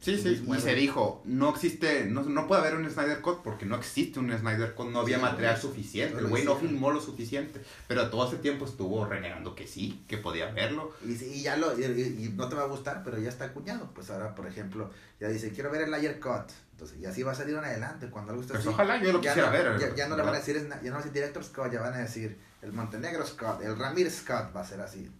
[0.01, 3.67] Sí, sí, y se dijo, no existe, no, no puede haber un Snyder Cut porque
[3.67, 6.93] no existe un Snyder Cut, no había sí, material no, suficiente, el güey no filmó
[6.93, 10.93] lo suficiente, pero todo ese tiempo estuvo renegando que sí, que podía verlo.
[11.05, 13.91] Y, y ya lo, y, y, no te va a gustar, pero ya está acuñado,
[13.93, 14.89] pues ahora, por ejemplo,
[15.19, 18.09] ya dice, quiero ver el Layer Cut, entonces, y así va a salir en adelante,
[18.09, 18.73] cuando algo esté pues así.
[18.73, 19.81] ojalá yo lo quisiera no, ver.
[19.81, 21.81] Ya, ya no le van a decir, ya no van a decir Director Scott, ya
[21.81, 25.11] van a decir el Montenegro Scott, el Ramírez Scott va a ser así,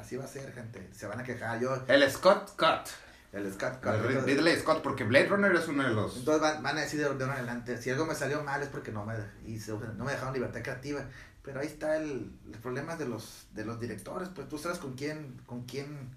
[0.00, 1.84] así va a ser, gente, se van a quejar, yo...
[1.86, 2.88] El Scott Cut.
[3.32, 6.18] El Scott Entonces- Ridley Scott, porque Blade Runner es uno de los...
[6.18, 8.62] Entonces van, van a decir de, de ahora en adelante, si algo me salió mal
[8.62, 9.14] es porque no me,
[9.46, 11.02] hice- no me dejaron libertad creativa.
[11.42, 14.92] Pero ahí está el, el problema de los, de los directores, pues tú sabes con
[14.94, 16.10] quién, con quién,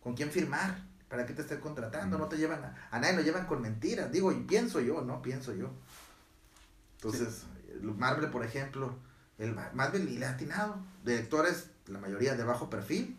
[0.00, 3.22] con quién firmar, para qué te estén contratando, no te llevan a, a nadie lo
[3.22, 5.20] llevan con mentiras, digo, y pienso yo, ¿no?
[5.22, 5.70] Pienso yo.
[6.96, 7.44] Entonces,
[7.82, 8.94] Marvel, por ejemplo,
[9.38, 13.18] el Ma- Marvel y le ha atinado, directores, la mayoría de bajo perfil,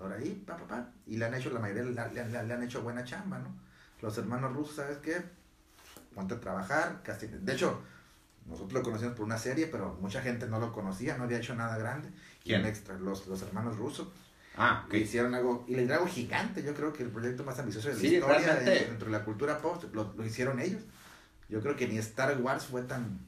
[0.00, 2.62] por ahí, pa, pa, pa, y le han hecho, la mayoría le, le- le- han
[2.62, 3.54] hecho buena chamba, ¿no?
[4.00, 5.22] Los hermanos rusos, ¿sabes qué?
[6.14, 7.80] Ponte a trabajar, casi, de hecho,
[8.46, 11.54] nosotros lo conocimos por una serie, pero mucha gente no lo conocía, no había hecho
[11.54, 12.08] nada grande.
[12.42, 12.64] ¿Quién?
[12.66, 14.08] extra, los, los hermanos rusos,
[14.56, 14.90] Ah, ok.
[14.90, 17.88] que hicieron algo, y le dieron algo gigante, yo creo que el proyecto más ambicioso
[17.88, 20.82] de la Sí, historia dentro de la cultura pop, lo, lo hicieron ellos.
[21.48, 23.20] Yo creo que ni Star Wars fue tan,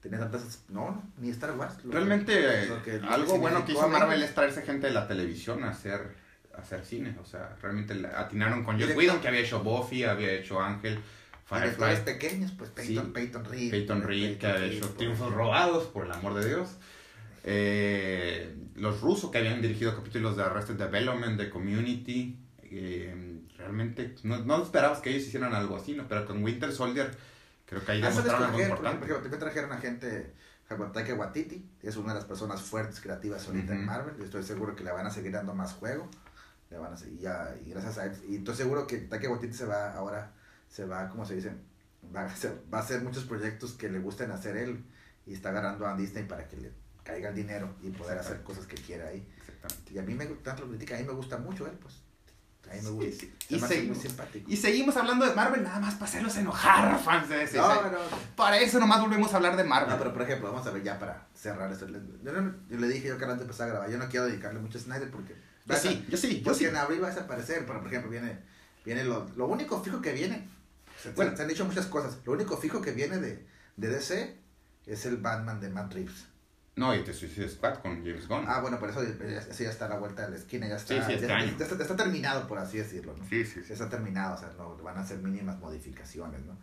[0.00, 1.74] tenía tantas, no, ni Star Wars.
[1.84, 2.32] Realmente,
[2.64, 5.70] eh, que- que algo bueno que hizo Marvel es traerse gente de la televisión a
[5.70, 6.14] hacer,
[6.56, 7.16] a hacer cine.
[7.20, 10.98] O sea, realmente atinaron con Joss Whedon, que había hecho Buffy, había hecho Ángel,
[11.46, 13.12] Firefly, pequeños, pues Peyton, Sí.
[13.12, 13.70] Peyton Reed.
[13.70, 15.32] Peyton Reed, que había hecho Triunfos.
[15.32, 16.76] Robados, por el amor de Dios.
[17.44, 22.38] Eh, los rusos que habían dirigido capítulos de Arrested Development, de Community.
[22.70, 26.06] eh, realmente no, no esperabas que ellos hicieran algo así, ¿no?
[26.06, 27.10] Pero con Winter Soldier
[27.68, 28.70] creo que ahí Ah, ¿sabes demostraron algo quién?
[28.70, 28.98] importante.
[29.06, 30.34] Porque, porque trajeron a gente,
[30.92, 33.86] Taika Waititi, es una de las personas fuertes, creativas ahorita en Ujú.
[33.86, 36.08] Marvel, y estoy seguro que le van a seguir dando más juego,
[36.70, 39.54] le van a seguir, ya, y gracias a él, y estoy seguro que Taika Waititi
[39.54, 40.32] se va ahora,
[40.68, 41.52] se va, ¿cómo se dice?
[42.14, 44.84] Va a, hacer, va a hacer muchos proyectos que le gusten hacer él,
[45.26, 46.72] y está agarrando a Disney para que le
[47.04, 49.26] caiga el dinero y poder hacer cosas que quiera ahí.
[49.38, 49.92] Exactamente.
[49.92, 52.02] Y a mí me tanto lo critica, a mí me gusta mucho él, pues.
[52.70, 53.26] A mí me gusta.
[53.48, 53.98] Y muy seguimos.
[54.46, 57.56] Y seguimos hablando de Marvel nada más para hacerlos enojar, fans de DC.
[57.56, 57.98] No, no, no.
[58.36, 59.90] Para eso nomás volvemos a hablar de Marvel.
[59.90, 61.86] No, pero por ejemplo, vamos a ver ya para cerrar esto.
[61.88, 64.78] Yo, le dije yo que antes de empezar a grabar, yo no quiero dedicarle mucho
[64.78, 65.34] a Snyder porque...
[65.66, 66.64] yo sí, yo sí, yo Porque sí.
[66.66, 68.38] en abril va a desaparecer, pero por ejemplo, viene,
[68.84, 70.48] viene lo, lo único fijo que viene,
[71.02, 71.36] se, Bueno.
[71.36, 73.46] se han dicho muchas cosas, lo único fijo que viene de,
[73.76, 74.36] de DC
[74.86, 76.26] es el Batman de Matt Reeves.
[76.78, 78.44] No, y te Suicide Squad con James Gunn.
[78.46, 80.94] Ah, bueno, por eso, eso ya está a la vuelta de la esquina, ya está,
[80.94, 83.24] Sí, sí, este ya, ya está, está terminado, por así decirlo, ¿no?
[83.28, 86.56] sí, sí, Ya está terminado, o sea, no, van a ser mínimas modificaciones, ¿no?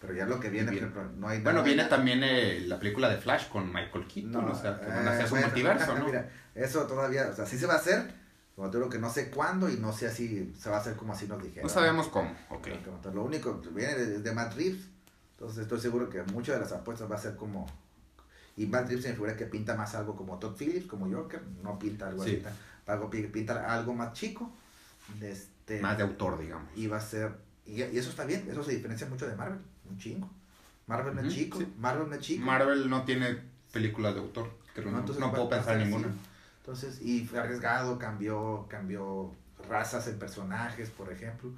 [0.00, 3.08] Pero ya lo que viene, ejemplo, no hay Bueno, nada- viene también eh, la película
[3.10, 5.98] de Flash con Michael Keaton, o sea, que van a eh, hacer su bueno, multiverso,
[5.98, 6.06] ¿no?
[6.06, 8.10] Mira, eso todavía, o sea, sí se va a hacer,
[8.56, 10.96] como te digo que no sé cuándo y no sé así, se va a hacer
[10.96, 11.64] como así nos dijeron.
[11.64, 12.68] no sabemos cómo, ok.
[12.82, 14.88] Pero tal, Lo único viene de, de Matt Reeves,
[15.32, 17.66] entonces estoy seguro que muchas de las apuestas va a ser como...
[18.56, 21.42] Y Matt Reeves se me figura que pinta más algo como Todd Phillips, como Joker,
[21.62, 22.30] no pinta algo Sí.
[22.30, 22.52] ahorita,
[22.86, 24.50] algo, pi- pinta algo más chico.
[25.20, 26.68] Este, Más de autor, digamos.
[26.76, 27.32] y va a ser
[27.66, 30.28] y, y eso está bien eso se diferencia mucho de Marvel un chingo
[30.86, 31.72] Marvel no es chico sí.
[31.78, 33.38] Marvel no es chico Marvel no tiene
[33.72, 36.08] películas de autor, creo, No, entonces no puedo pensar en ninguna.
[36.08, 36.16] así.
[36.60, 39.32] entonces y fue arriesgado cambió cambió
[39.68, 41.50] razas en personajes por ejemplo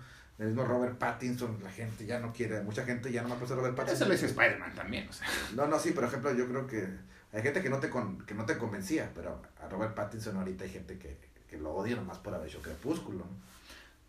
[0.43, 3.55] el mismo Robert Pattinson la gente ya no quiere mucha gente ya no me acuerda
[3.55, 5.27] de Robert Pattinson eso lo hizo Spider-Man también, o sea.
[5.55, 6.89] no no sí por ejemplo yo creo que
[7.33, 10.65] hay gente que no te con, que no te convencía pero a Robert Pattinson ahorita
[10.65, 11.17] hay gente que,
[11.49, 13.53] que lo odia nomás por haber hecho Crepúsculo ¿no?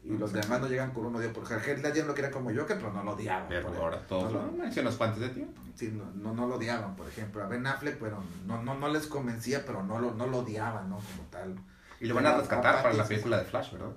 [0.03, 0.38] y los Sí.
[0.39, 3.03] demás no llegan con un odio por Heath Ledger lo quería como Joker pero no
[3.03, 5.61] lo odiaban Pero ahora todos no lo- mencionas antes de tiempo.
[5.75, 7.41] Sí, no, no, no lo odiaban, por ejemplo.
[7.43, 10.88] A Ben Affleck, pero no, no, no les convencía, pero no lo, no lo odiaban,
[10.89, 10.97] ¿no?
[10.97, 11.55] Como tal.
[11.99, 13.89] Y lo van a rescatar para la película de Flash, ¿verdad?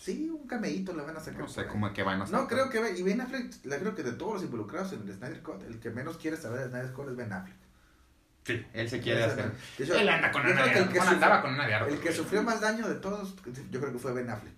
[0.00, 1.40] Sí, un cameíto le van a sacar.
[1.40, 2.34] No sé cómo que van a hacer.
[2.36, 2.78] No, creo que...
[2.96, 5.78] Y Ben Affleck, la creo que de todos los involucrados en el Snyder Cut, el
[5.80, 7.56] que menos quiere saber de Snyder Cut es Ben Affleck.
[8.44, 9.52] Sí, él se quiere hacer.
[9.78, 12.42] Hecho, Él anda con una de el que sufrió- con una de El que sufrió
[12.42, 13.34] más daño de todos,
[13.70, 14.54] yo creo que fue Ben Affleck.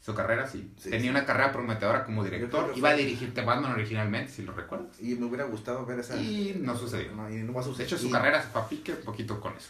[0.00, 0.72] Su carrera sí.
[0.78, 1.10] Sí, Tenía sí.
[1.10, 2.72] una carrera prometedora como director.
[2.74, 4.98] Iba a fue- dirigir The Batman originalmente, si lo recuerdas.
[5.00, 6.16] Y me hubiera gustado ver esa...
[6.16, 7.12] Y no sucedió.
[7.12, 7.86] No, y no va a De suceder.
[7.88, 9.68] hecho, su Y- carrera se fue a pique un poquito con eso.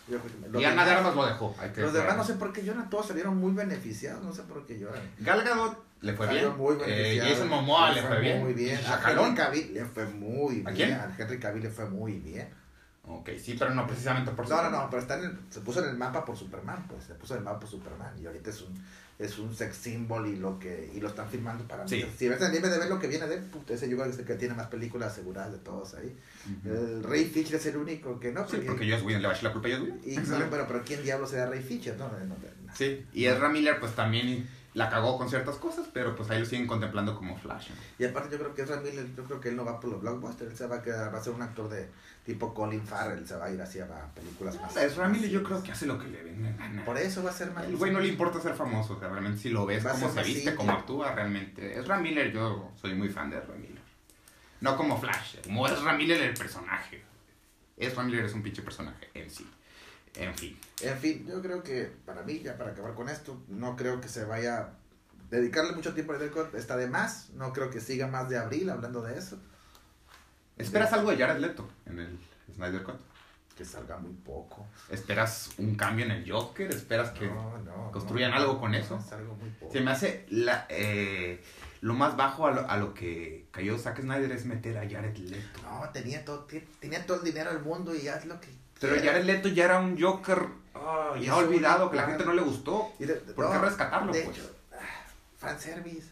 [0.59, 1.57] Y Ana de Armas lo dejó.
[1.77, 4.79] Los demás no sé por qué lloran, todos salieron muy beneficiados, no sé por qué
[4.79, 5.01] lloran.
[5.19, 6.57] Gal Gadot le fue bien.
[6.57, 7.21] muy Eh.
[7.21, 8.43] Jason Momoa le fue bien.
[8.45, 8.79] Muy bien.
[8.87, 9.35] A Henry.
[9.35, 10.75] Cavill le fue muy ¿A bien.
[10.75, 10.93] quién?
[10.93, 12.49] A Henry Cavill le fue muy bien.
[13.09, 15.61] Ok, sí, pero no precisamente por No, su- no, no, pero está en el- se
[15.61, 18.27] puso en el mapa por Superman, pues se puso en el mapa por Superman y
[18.27, 18.75] ahorita es un
[19.19, 22.05] es un sex symbol y lo que y lo están filmando para Sí.
[22.17, 24.13] Si ves en de ver lo que viene de él, puta, ese yo creo que
[24.13, 26.17] es el que tiene más películas aseguradas de todos ahí.
[26.61, 26.69] Ujú.
[26.73, 29.37] El Ray Fisher es el único que no, Sí, porque Joss Whedon le va a
[29.37, 30.01] echar la culpa a Joss Whedon.
[30.05, 30.19] y,
[30.51, 31.97] pero, pero ¿quién diablo será Ray Fisher?
[31.99, 32.75] No, no, no, no.
[32.77, 36.47] Sí, y Ezra Miller pues también la cagó con ciertas cosas, pero pues ahí lo
[36.47, 37.71] siguen contemplando como Flash.
[37.71, 37.77] ¿no?
[37.99, 40.01] Y aparte yo creo que Ezra Miller, yo creo que él no va por los
[40.01, 41.89] blockbusters, él se va a quedar, va a ser un actor de
[42.29, 44.77] tipo Colin Farrell, se va a ir hacia películas más.
[44.77, 46.85] Ezra Miller yo creo que hace lo que le venga gana.
[46.85, 47.65] Por eso va a ser más.
[47.65, 50.13] El güey no le importa ser famoso, o sea, realmente si lo ves, Va cómo
[50.13, 50.55] se viste, simple.
[50.55, 51.79] cómo actúa, realmente.
[51.79, 53.81] Ezra Miller, yo soy muy fan de Miller.
[54.61, 57.03] No como Flash, como Ezra Miller el personaje.
[57.79, 59.49] Ezra Miller es un pinche personaje en sí.
[60.15, 60.59] En fin.
[60.83, 64.09] En fin, yo creo que para mí, ya para acabar con esto, no creo que
[64.09, 64.75] se vaya
[65.31, 67.31] dedicarle mucho tiempo a está de más.
[67.31, 69.39] No creo que siga más de abril hablando de eso.
[70.59, 72.19] ¿Esperas algo de Jared Leto en el
[72.55, 72.97] Snyder Cut?
[73.57, 74.67] Que salga muy poco.
[74.89, 76.71] ¿Esperas un cambio en el Joker?
[76.71, 78.99] ¿Esperas que No, no, construyan no, algo con eso?
[79.05, 79.73] Es algo muy poco.
[79.73, 81.43] se me hace la, eh,
[81.81, 85.17] lo más bajo a lo, a lo que cayó Zack Snyder es meter a Jared
[85.17, 85.61] Leto.
[85.63, 86.47] No, tenía todo,
[86.81, 88.49] tenía todo el dinero del mundo y haz lo que.
[88.81, 88.95] Pero.
[89.03, 92.43] Jared Leto ya era un Joker Oh, y ya olvidado, que la gente no le
[92.43, 92.93] gustó.
[93.01, 94.39] De- ¿Por qué rescatarlo, de pues?
[94.39, 95.05] hecho, ah,
[95.37, 96.11] fanservice,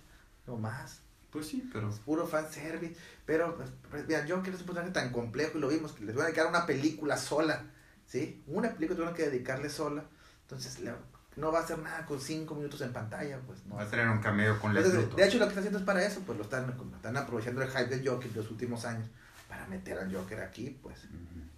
[0.49, 1.01] no más.
[1.37, 1.91] Pues sí, pero...
[1.91, 2.97] Es puro fanservice.
[3.26, 6.14] Pero, pues, pues, mira, Joker es un personaje tan complejo y lo vimos que les
[6.14, 7.62] voy a dedicar una película sola.
[8.07, 8.43] ¿Sí?
[8.47, 10.05] Una película tuvieron que dedicarle sola.
[10.43, 10.97] Entonces, la-
[11.37, 13.74] no va a hacer nada con cinco minutos en pantalla, pues no.
[13.76, 15.14] Va a tener un cameo con Luthor.
[15.14, 17.68] de hecho, lo que está haciendo es para eso, pues lo están, están aprovechando el
[17.68, 19.07] hype del Joker de los últimos años
[19.47, 20.97] para meter al Joker aquí, pues.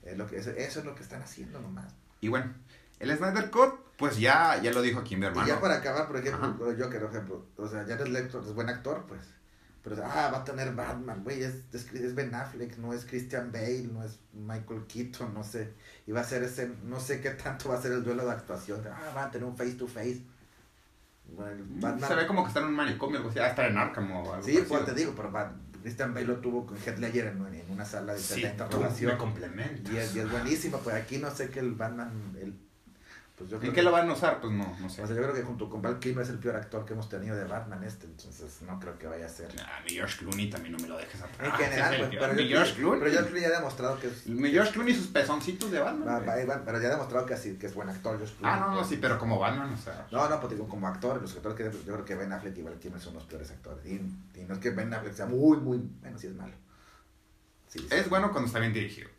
[0.03, 1.95] Es lo que, eso, eso es lo que están haciendo nomás.
[2.21, 2.53] Y bueno,
[2.99, 5.47] el Snyder Cut, pues ya, ya lo dijo aquí mi hermano.
[5.47, 6.73] Y ya para acabar, por ejemplo, Ajá.
[6.75, 9.21] de Joker, por ejemplo, o sea, Jared Leto es buen actor, pues.
[9.89, 13.51] Pero, ah, va a tener Batman, güey, es, es, es Ben Affleck, no es Christian
[13.53, 15.73] Bale, no es Michael Keaton, no sé.
[16.07, 18.33] Y va a ser ese, no sé qué tanto va a ser el duelo de
[18.33, 18.81] actuación.
[18.91, 20.23] Ah, van a tener un face to face.
[21.37, 23.77] Bueno, Mm, Batman- Se ve como que está en un manicomio, algo así, hasta en
[23.77, 24.69] Arkham o algo Sí, parecido.
[24.69, 27.85] pues te digo, pero Bat- Christian Bale lo tuvo con Heath Ledger en, en una
[27.85, 28.35] sala de Sí,
[29.19, 29.93] complementas.
[29.93, 32.11] Y es, y es buenísimo, pues aquí no sé que el Batman,
[32.41, 32.55] el,
[33.39, 34.41] pues yo creo ¿En que- qué lo van a usar?
[34.41, 35.03] Pues no, no sé.
[35.03, 37.09] o sea, yo creo que junto con Val Kilmer es el peor actor que hemos
[37.09, 39.49] tenido de Batman este, entonces no creo que vaya a ser.
[39.65, 41.49] Ah, mi George Clooney también no me lo dejes atrás.
[41.49, 42.35] En general, pues, pero, peor.
[42.35, 42.99] mi yo, George Clooney.
[43.01, 45.79] pero George Clooney ya ha demostrado que es, Mi George Clooney y sus pezoncitos de
[45.81, 46.09] Batman.
[46.09, 46.47] va- güey.
[46.47, 48.59] va- va- pero ya ha demostrado que así, que es buen actor George Clooney.
[48.59, 50.07] ah, no, no, sí, pero como Batman, o sea.
[50.11, 52.63] No, no, pues digo, como actor, los actores que yo creo que Ben Affleck y
[52.63, 53.85] Val Kilmer son los peores actores.
[53.87, 56.55] Y, y no es que Ben Affleck sea muy, muy, bueno, sí es malo.
[57.69, 57.87] Sí.
[57.91, 59.11] Es bueno cuando está bien dirigido.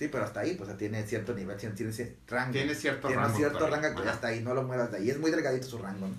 [0.00, 2.52] Sí, pero hasta ahí, pues tiene cierto nivel, tiene, tiene cierto rango.
[2.52, 3.36] Tiene cierto Tiene rango.
[3.36, 3.88] cierto todavía.
[3.88, 4.10] rango, Ajá.
[4.12, 5.10] hasta ahí, no lo muevas de ahí.
[5.10, 6.14] Es muy delgadito su rango, ¿no?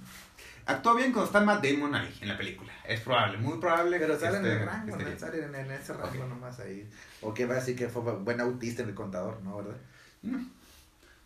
[0.67, 2.71] Actúa bien cuando está Matt Damon ahí en la película.
[2.87, 3.97] Es probable, muy probable.
[3.97, 5.19] Pero que sale en esté- el rango, que ¿no?
[5.19, 6.87] Sale en, en ese rango nomás ahí.
[7.21, 9.57] O que va a decir que fue buen autista en el contador, ¿no?
[9.57, 9.77] ¿Verdad?
[10.21, 10.51] bien.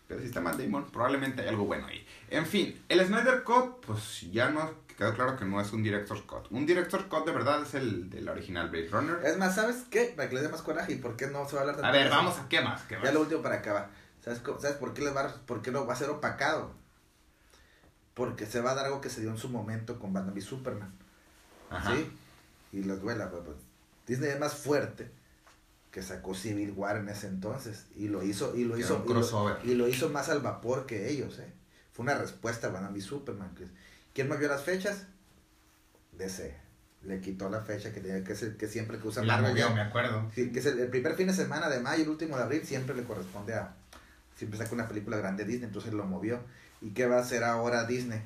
[0.06, 2.06] Pero si está Matt Damon, probablemente hay algo bueno ahí.
[2.30, 6.22] En fin, el Snyder Cut, pues ya no quedó claro que no es un Director's
[6.22, 6.46] Cut.
[6.50, 9.18] Un Director's Cut de verdad es el del original Blade Runner.
[9.24, 10.14] Es más, ¿sabes qué?
[10.16, 11.88] Para que les dé más coraje y por qué no se va a hablar tanto
[11.88, 12.16] A ver, eso?
[12.16, 12.82] vamos a qué más.
[12.82, 13.90] ¿Qué Ya lo último para acabar.
[14.20, 16.72] ¿Sabes, ¿Sabes por, qué les va a, por qué lo va a ser opacado?
[18.14, 20.40] Porque se va a dar algo que se dio en su momento con Batman y
[20.40, 20.92] Superman.
[21.68, 21.94] Ajá.
[21.94, 22.10] ¿Sí?
[22.72, 23.56] Y les duela, pues, pues,
[24.06, 25.10] Disney es más fuerte
[25.96, 27.86] que sacó Civil War en ese entonces.
[27.96, 29.26] Y lo hizo, y lo hizo, y lo-
[29.64, 31.50] y lo hizo más al vapor que ellos, ¿eh?
[31.94, 33.54] Fue una respuesta a Batman y Superman.
[34.12, 35.04] ¿Quién movió las fechas?
[36.12, 36.54] DC.
[37.04, 39.68] Le quitó la fecha que tenía que ser, que siempre que usa La Marvel movió,
[39.68, 40.30] ya- me acuerdo.
[40.34, 42.94] Que es el, el primer fin de semana de mayo, el último de abril, siempre
[42.94, 43.74] le corresponde a.
[44.36, 46.40] Siempre saca una película grande Disney, entonces lo movió.
[46.82, 48.20] ¿Y qué va a hacer ahora Disney?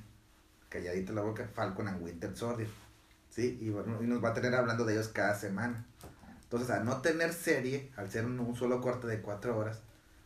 [0.70, 2.68] Calladita la boca, Falcon and Winter Soldier.
[3.30, 3.58] ¿Sí?
[3.60, 5.86] Y, bueno, y nos va a tener hablando de ellos cada semana.
[6.52, 9.78] Entonces, al no tener serie, al ser un, un solo corte de cuatro horas,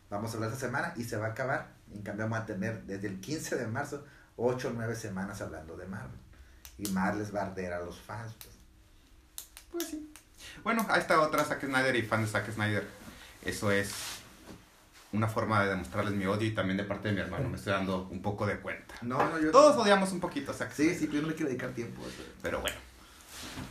[0.08, 1.74] vamos a hablar esta semana y se va a acabar.
[1.92, 4.04] En cambio, vamos a tener desde el 15 de marzo,
[4.36, 6.18] ocho o nueve semanas hablando de Marvel.
[6.78, 8.32] Y más les va a arder a los fans.
[8.38, 8.54] pues.
[9.70, 10.10] Pues sí.
[10.62, 12.86] Bueno, ahí está otra Zack Snyder y fan de Zack Snyder.
[13.42, 13.92] Eso es
[15.12, 17.48] una forma de demostrarles mi odio y también de parte de mi hermano.
[17.50, 18.94] Me estoy dando un poco de cuenta.
[19.02, 19.50] No, no, yo.
[19.50, 20.98] Todos odiamos un poquito a Zack Sí, Snyder.
[20.98, 22.00] sí, pero yo no le quiero dedicar tiempo.
[22.42, 22.76] Pero bueno.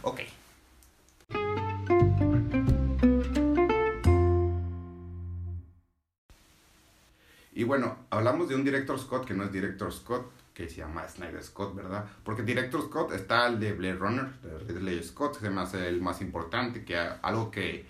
[0.04, 0.22] Ok.
[7.56, 11.08] Y bueno, hablamos de un director Scott que no es director Scott, que se llama
[11.08, 12.06] Snyder Scott, ¿verdad?
[12.24, 15.88] Porque director Scott está el de Blade Runner, de Ridley Scott, que se me hace
[15.88, 17.86] el más importante, que algo que...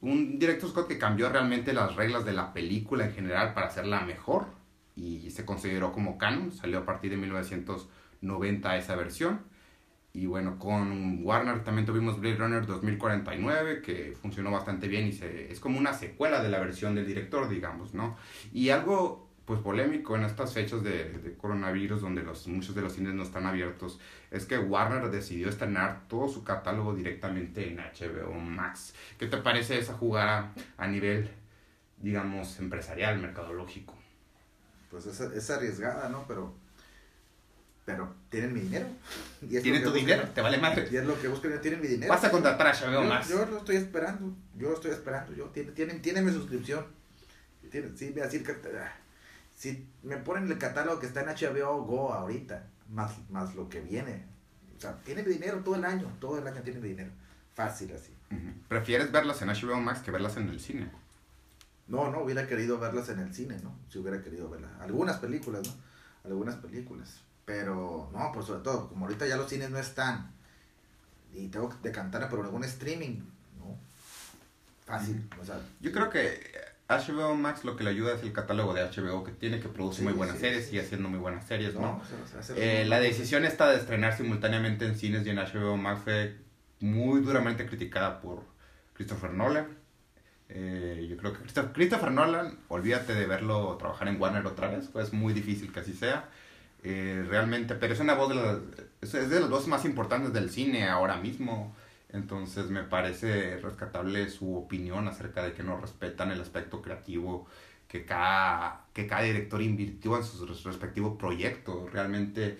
[0.00, 4.00] Un director Scott que cambió realmente las reglas de la película en general para hacerla
[4.00, 4.46] mejor
[4.96, 9.40] y se consideró como canon, salió a partir de 1990 esa versión.
[10.14, 15.50] Y bueno, con Warner también tuvimos Blade Runner 2049, que funcionó bastante bien y se,
[15.50, 18.16] es como una secuela de la versión del director, digamos, ¿no?
[18.52, 22.92] Y algo pues polémico en estas fechas de, de coronavirus, donde los, muchos de los
[22.92, 23.98] cines no están abiertos,
[24.30, 28.94] es que Warner decidió estrenar todo su catálogo directamente en HBO Max.
[29.18, 31.30] ¿Qué te parece esa jugada a nivel,
[31.98, 33.94] digamos, empresarial, mercadológico?
[34.90, 36.24] Pues es, es arriesgada, ¿no?
[36.28, 36.54] Pero,
[37.84, 38.86] pero tienen mi dinero.
[39.40, 40.28] Y es ¿Tienen tu dinero?
[40.34, 40.88] ¿Te vale madre?
[40.90, 42.12] Y es lo que buscan, tienen mi dinero.
[42.12, 43.28] Vas a contratar a yo, Max.
[43.28, 45.32] yo lo estoy esperando, yo lo estoy esperando.
[45.34, 46.86] Yo, tienen, tienen, tienen mi suscripción.
[47.70, 48.92] Tienen, sí, a decir que, ah,
[49.54, 53.80] si me ponen el catálogo que está en HBO Go ahorita, más, más lo que
[53.80, 54.26] viene.
[54.76, 57.10] O sea, tiene mi dinero todo el año, todo el año tiene mi dinero.
[57.54, 58.12] Fácil así.
[58.68, 60.90] ¿Prefieres verlas en HBO Max que verlas en el cine?
[61.88, 63.74] No, no, hubiera querido verlas en el cine, ¿no?
[63.90, 64.70] Si hubiera querido verlas.
[64.80, 65.74] Algunas películas, ¿no?
[66.24, 67.22] Algunas películas.
[67.44, 70.30] Pero, no, pues sobre todo, como ahorita ya los cines no están
[71.34, 73.20] y tengo que decantarme por algún streaming,
[73.58, 73.76] ¿no?
[74.86, 75.58] Fácil, o sea.
[75.80, 76.40] Yo creo que
[76.88, 80.00] HBO Max lo que le ayuda es el catálogo de HBO que tiene que producir
[80.00, 80.76] Sí, muy buenas sí, series sí.
[80.76, 82.00] y haciendo muy buenas series, ¿no?
[82.00, 86.02] O sea, Eh, la decisión esta de estrenar simultáneamente en cines y en HBO Max
[86.04, 86.36] fue
[86.80, 88.44] muy duramente criticada por
[88.94, 89.78] Christopher Nolan.
[90.48, 94.88] Eh, yo creo que Christopher, Christopher Nolan, olvídate de verlo trabajar en Warner otra vez,
[94.92, 96.28] pues es muy difícil que así sea.
[96.82, 100.50] Eh, realmente, pero es una voz de las, es de las voces más importantes del
[100.50, 101.74] cine ahora mismo.
[102.10, 107.46] Entonces me parece rescatable su opinión acerca de que no respetan el aspecto creativo
[107.88, 111.90] que cada, que cada director invirtió en sus res- respectivos proyectos.
[111.92, 112.58] Realmente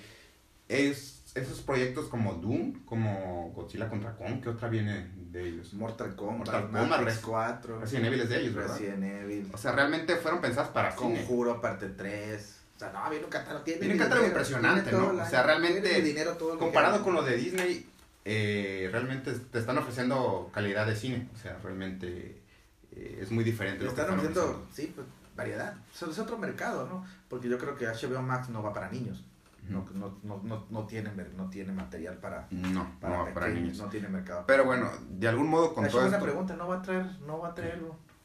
[0.69, 5.73] es esos proyectos como Doom, como Godzilla contra Kong, ¿qué otra viene de ellos?
[5.75, 8.75] Mortal Kombat, Mortal Kombat, Res- 4, Resident Evil es de ellos, ¿verdad?
[8.79, 11.17] Resident Evil, O sea, realmente fueron pensadas para cine.
[11.19, 12.59] Conjuro parte 3.
[12.83, 13.65] O sea, no, viene un catálogo.
[13.65, 15.23] Tiene Viene un catálogo dinero, impresionante, tiene ¿no?
[15.23, 17.89] O sea, realmente, dinero todo que Comparado con lo de Disney,
[18.25, 21.29] eh, realmente te están ofreciendo calidad de cine.
[21.33, 22.43] O sea, realmente
[22.91, 23.85] eh, es muy diferente.
[23.85, 24.75] Lo que están ofreciendo, ofreciendo.
[24.75, 25.07] sí, pues,
[25.37, 25.75] variedad.
[25.95, 27.07] Eso es otro mercado, ¿no?
[27.29, 29.25] Porque yo creo que HBO Max no va para niños.
[29.69, 33.79] No, no, no, no, no, tiene, no tiene material para, No, para, no, para niños.
[33.79, 34.43] no tiene mercado.
[34.45, 36.25] Pero bueno, de algún modo con todo una esto...
[36.25, 37.81] pregunta, ¿no va a traer, no va a traer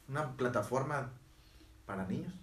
[0.08, 1.10] una plataforma
[1.86, 2.34] para niños?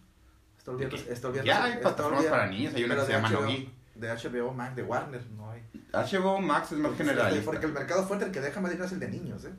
[0.65, 3.71] Está olvidando, está olvidando- Ya hay plataformas para niños, hay una que se llama Nogi.
[3.93, 5.61] De HBO Max, de Warner, no hay.
[5.93, 7.45] HBO Max es más generalista.
[7.45, 9.53] Porque el mercado fuerte el que deja más dinero es el de niños, ¿eh?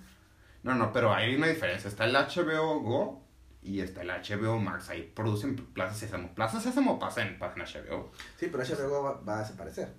[0.64, 1.88] No, no, pero hay una diferencia.
[1.88, 3.24] Está el HBO Go
[3.62, 4.90] y está el HBO Max.
[4.90, 6.34] Ahí producen Plaza Sésamo.
[6.34, 8.10] Plaza Sésamo pasa en, pasa en HBO.
[8.36, 9.94] Sí, pero HBO va, va a desaparecer.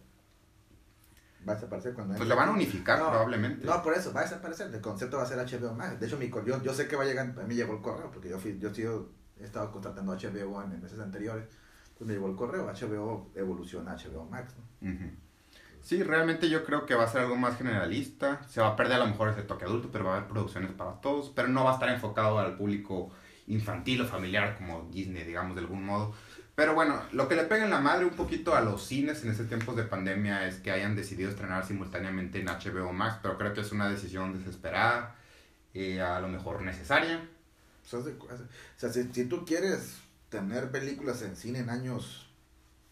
[1.47, 2.15] Va a desaparecer cuando...
[2.15, 3.65] Pues lo van a unificar No, probablemente.
[3.65, 4.67] No, por eso, va a desaparecer.
[4.73, 5.99] El concepto va a ser HBO Max.
[5.99, 8.11] De hecho, mi, yo, yo sé que va a llegar, a mí llegó el correo,
[8.11, 9.09] porque yo, fui, yo he, sido-
[9.39, 11.45] he estado contratando HBO en meses anteriores.
[11.83, 14.55] Entonces me llegó el correo, HBO evoluciona HBO Max.
[15.81, 18.41] Sí, realmente yo creo que va a ser algo más generalista.
[18.47, 20.71] Se va a perder a lo mejor ese toque adulto, pero va a haber producciones
[20.71, 21.31] para todos.
[21.35, 23.11] Pero no va a estar enfocado al público
[23.47, 26.13] infantil o familiar como Disney, digamos, de algún modo.
[26.55, 29.31] Pero bueno, lo que le pega en la madre un poquito a los cines en
[29.31, 33.53] estos tiempos de pandemia es que hayan decidido estrenar simultáneamente en HBO Max, pero creo
[33.53, 35.15] que es una decisión desesperada,
[35.73, 37.21] eh, a lo mejor necesaria.
[37.91, 39.95] De cu- haz- o sea, si, si tú quieres
[40.29, 42.29] tener películas en cine en años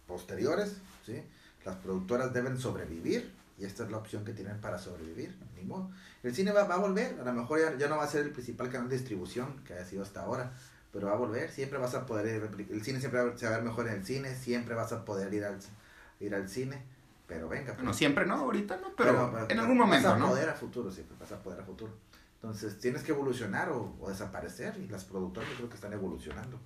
[0.08, 1.22] posteriores, ¿sí?
[1.66, 5.36] las productoras deben sobrevivir y esta es la opción que tienen para sobrevivir.
[5.56, 5.89] Ni modo.
[6.24, 8.22] El cine va, va a volver, a lo mejor ya, ya no va a ser
[8.26, 10.54] el principal canal de distribución que ha sido hasta ahora,
[10.93, 13.54] pero va a volver, siempre vas a poder ir, el cine siempre va- se va
[13.54, 15.58] a ver mejor en el cine, siempre vas a poder ir al,
[16.20, 16.84] ir al cine,
[17.28, 17.68] pero venga.
[17.68, 17.78] pues.
[17.78, 20.30] Bueno, siempre no, ahorita no, pero, Pero, pero, en algún vas momento, a ¿no?
[20.30, 21.91] poder a futuro, siempre vas a poder a futuro.
[22.46, 26.60] Entonces tienes que evolucionar o, o desaparecer y las productoras yo creo que están evolucionando.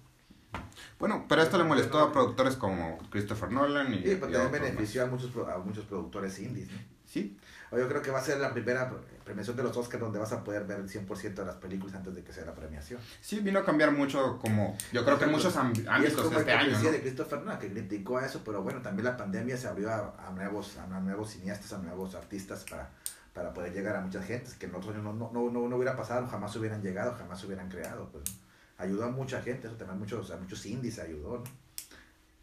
[1.00, 5.04] Bueno, pero esto le molestó a productores como Christopher Nolan y, pues y también benefició
[5.04, 6.70] a muchos, a muchos productores indies.
[6.70, 6.80] ¿no?
[7.06, 7.38] Sí,
[7.72, 8.92] O Yo creo que va a ser la primera
[9.24, 12.14] premiación de los Oscars donde vas a poder ver el 100% de las películas antes
[12.14, 13.00] de que sea la premiación.
[13.22, 16.52] sí, vino a cambiar mucho como, yo creo que en muchos es ámbitos como este
[16.52, 16.92] la año, ¿no?
[16.92, 20.28] de Christopher Nolan, que criticó a eso, pero bueno, también la pandemia se abrió a,
[20.28, 22.92] a nuevos, a nuevos cineastas, a nuevos artistas para,
[23.40, 25.96] para poder llegar a muchas gentes que en otros años no, no, no, no, hubiera
[25.96, 28.10] pasado, jamás hubieran llegado, jamás hubieran creado.
[28.12, 28.26] Pues.
[28.78, 31.38] Ayudó a mucha gente, eso también muchos, a muchos indies ayudó.
[31.38, 31.44] ¿no?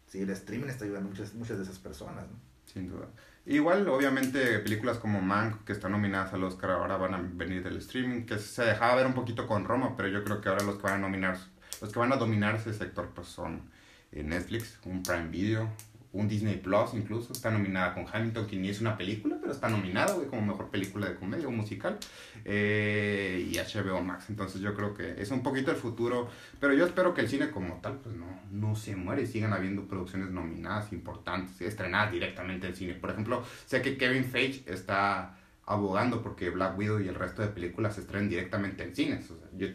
[0.07, 2.23] Sí, el streaming está ayudando a muchas, muchas de esas personas.
[2.23, 2.35] ¿no?
[2.65, 3.05] Sin duda.
[3.45, 7.77] Igual, obviamente, películas como Mank, que están nominadas al Oscar, ahora van a venir del
[7.77, 10.77] streaming, que se dejaba ver un poquito con Roma, pero yo creo que ahora los
[10.77, 11.37] que van a nominar,
[11.79, 13.69] los que van a dominar ese sector, pues son
[14.11, 15.69] eh, Netflix, un Prime Video,
[16.13, 19.69] un Disney Plus incluso, está nominada con Hamilton, que ni es una película, pero está
[19.69, 21.97] nominada como mejor película de comedia o musical,
[22.45, 26.29] eh, y HBO Max, entonces yo creo que es un poquito el futuro,
[26.59, 29.87] pero yo espero que el cine como tal, pues no, no se muere, sigan habiendo
[29.87, 36.23] producciones nominadas importantes, estrenadas directamente en cine, por ejemplo, sé que Kevin Feige está abogando
[36.23, 39.27] porque Black Widow y el resto de películas se estrenen directamente en cines,
[39.57, 39.67] yo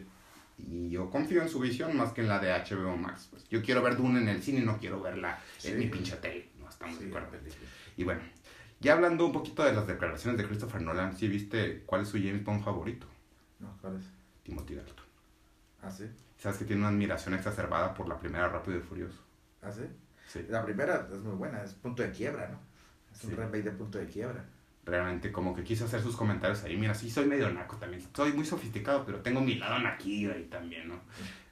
[0.57, 3.27] y yo confío en su visión más que en la de HBO Max.
[3.31, 5.69] Pues yo quiero ver Dune en el cine, no quiero verla Sí.
[5.69, 6.49] en mi pinche tele.
[6.59, 7.29] No estamos de acuerdo.
[7.97, 8.21] Y bueno,
[8.79, 12.17] ya hablando un poquito de las declaraciones de Christopher Nolan, ¿sí viste cuál es su
[12.17, 13.07] James Bond favorito?
[13.59, 14.03] No, ¿cuál es?
[14.43, 15.05] Timothy Dalton.
[15.81, 16.05] ¿Ah, sí?
[16.37, 19.19] Sabes que tiene una admiración exacerbada por la primera Rápido y Furioso.
[19.61, 19.83] ¿Ah, sí?
[20.27, 20.45] Sí.
[20.49, 22.59] La primera es muy buena, es punto de quiebra, ¿no?
[23.13, 24.43] Es un remake de punto de quiebra.
[24.85, 26.75] Realmente como que quiso hacer sus comentarios ahí.
[26.75, 28.03] Mira, sí soy medio naco también.
[28.13, 30.99] Soy muy sofisticado, pero tengo mi lado naquillo ahí también, ¿no?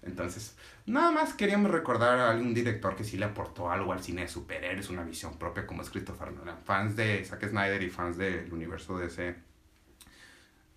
[0.01, 4.23] Entonces, nada más queríamos recordar a algún director que sí le aportó algo al cine
[4.23, 6.57] de superhéroes, una visión propia como es Christopher Nolan.
[6.63, 9.35] Fans de Zack Snyder y fans del universo DC.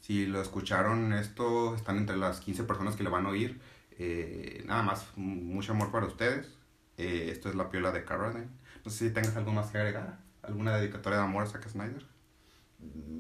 [0.01, 3.61] Si lo escucharon, esto están entre las 15 personas que le van a oír.
[3.99, 6.55] Eh, nada más, mucho amor para ustedes.
[6.99, 8.49] Eh, esto es La Piola de Carradine.
[8.85, 10.19] No sé si tengas algo más que agregar.
[10.43, 12.14] ¿Alguna dedicatoria de amor a Zack Snyder?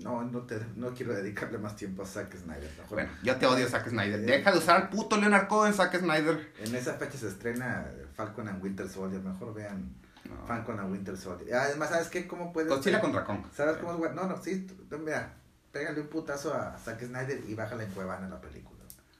[0.02, 2.70] No, no, te, no quiero dedicarle más tiempo a Zack Snyder.
[2.78, 4.20] Mejor- Bueno, yo te odio Zack Snyder.
[4.20, 4.22] Eh.
[4.38, 6.52] Deja de usar al puto Leonard Cohen, Zack Snyder.
[6.58, 9.22] En esa fecha se estrena Falcon and Winter Soldier.
[9.22, 9.94] Mejor vean
[10.28, 10.46] No.
[10.46, 11.54] Falcon and Winter Soldier.
[11.54, 12.26] Además, ¿sabes qué?
[12.26, 12.68] ¿Cómo puedes...?
[12.70, 13.44] Godzilla contra Kong.
[13.54, 14.14] ¿Sabes cómo es?
[14.14, 14.66] No, no, sí.
[15.02, 15.32] mira,
[15.72, 18.73] pégale un putazo a Zack Snyder y bájale en Cuevana la película.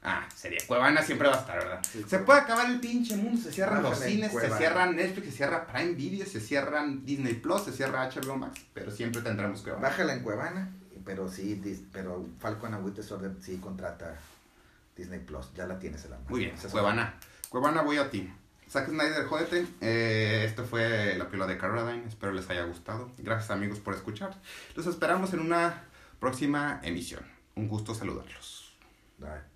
[0.07, 0.59] Ah, sería.
[0.67, 1.83] Cuevana siempre va a estar, ¿verdad?
[1.91, 5.27] Sí, se puede acabar el pinche mundo, se cierran los Bájale cines, se cierran Netflix,
[5.29, 9.63] se cierra Prime Video, se cierran Disney Plus, se cierra HBO Max, pero siempre tendremos
[9.63, 9.89] Cuevana.
[9.89, 10.71] Bájala en Cuevana,
[11.07, 14.15] pero sí, pero Falcon and Winter Soldier sí contrata
[14.95, 15.53] Disney Plus.
[15.55, 16.29] Ya la tienes en la mano.
[16.29, 17.15] Muy bien, Cuevana.
[17.49, 18.31] Cuevana, voy a ti.
[18.69, 19.67] Zack Snyder, jódete.
[19.81, 22.07] Eh, esto fue la pila de Caroline.
[22.07, 23.11] Espero les haya gustado.
[23.19, 24.35] Gracias, amigos, por escuchar.
[24.75, 25.85] Los esperamos en una
[26.21, 27.23] próxima emisión.
[27.55, 28.77] Un gusto saludarlos.
[29.19, 29.54] Bye.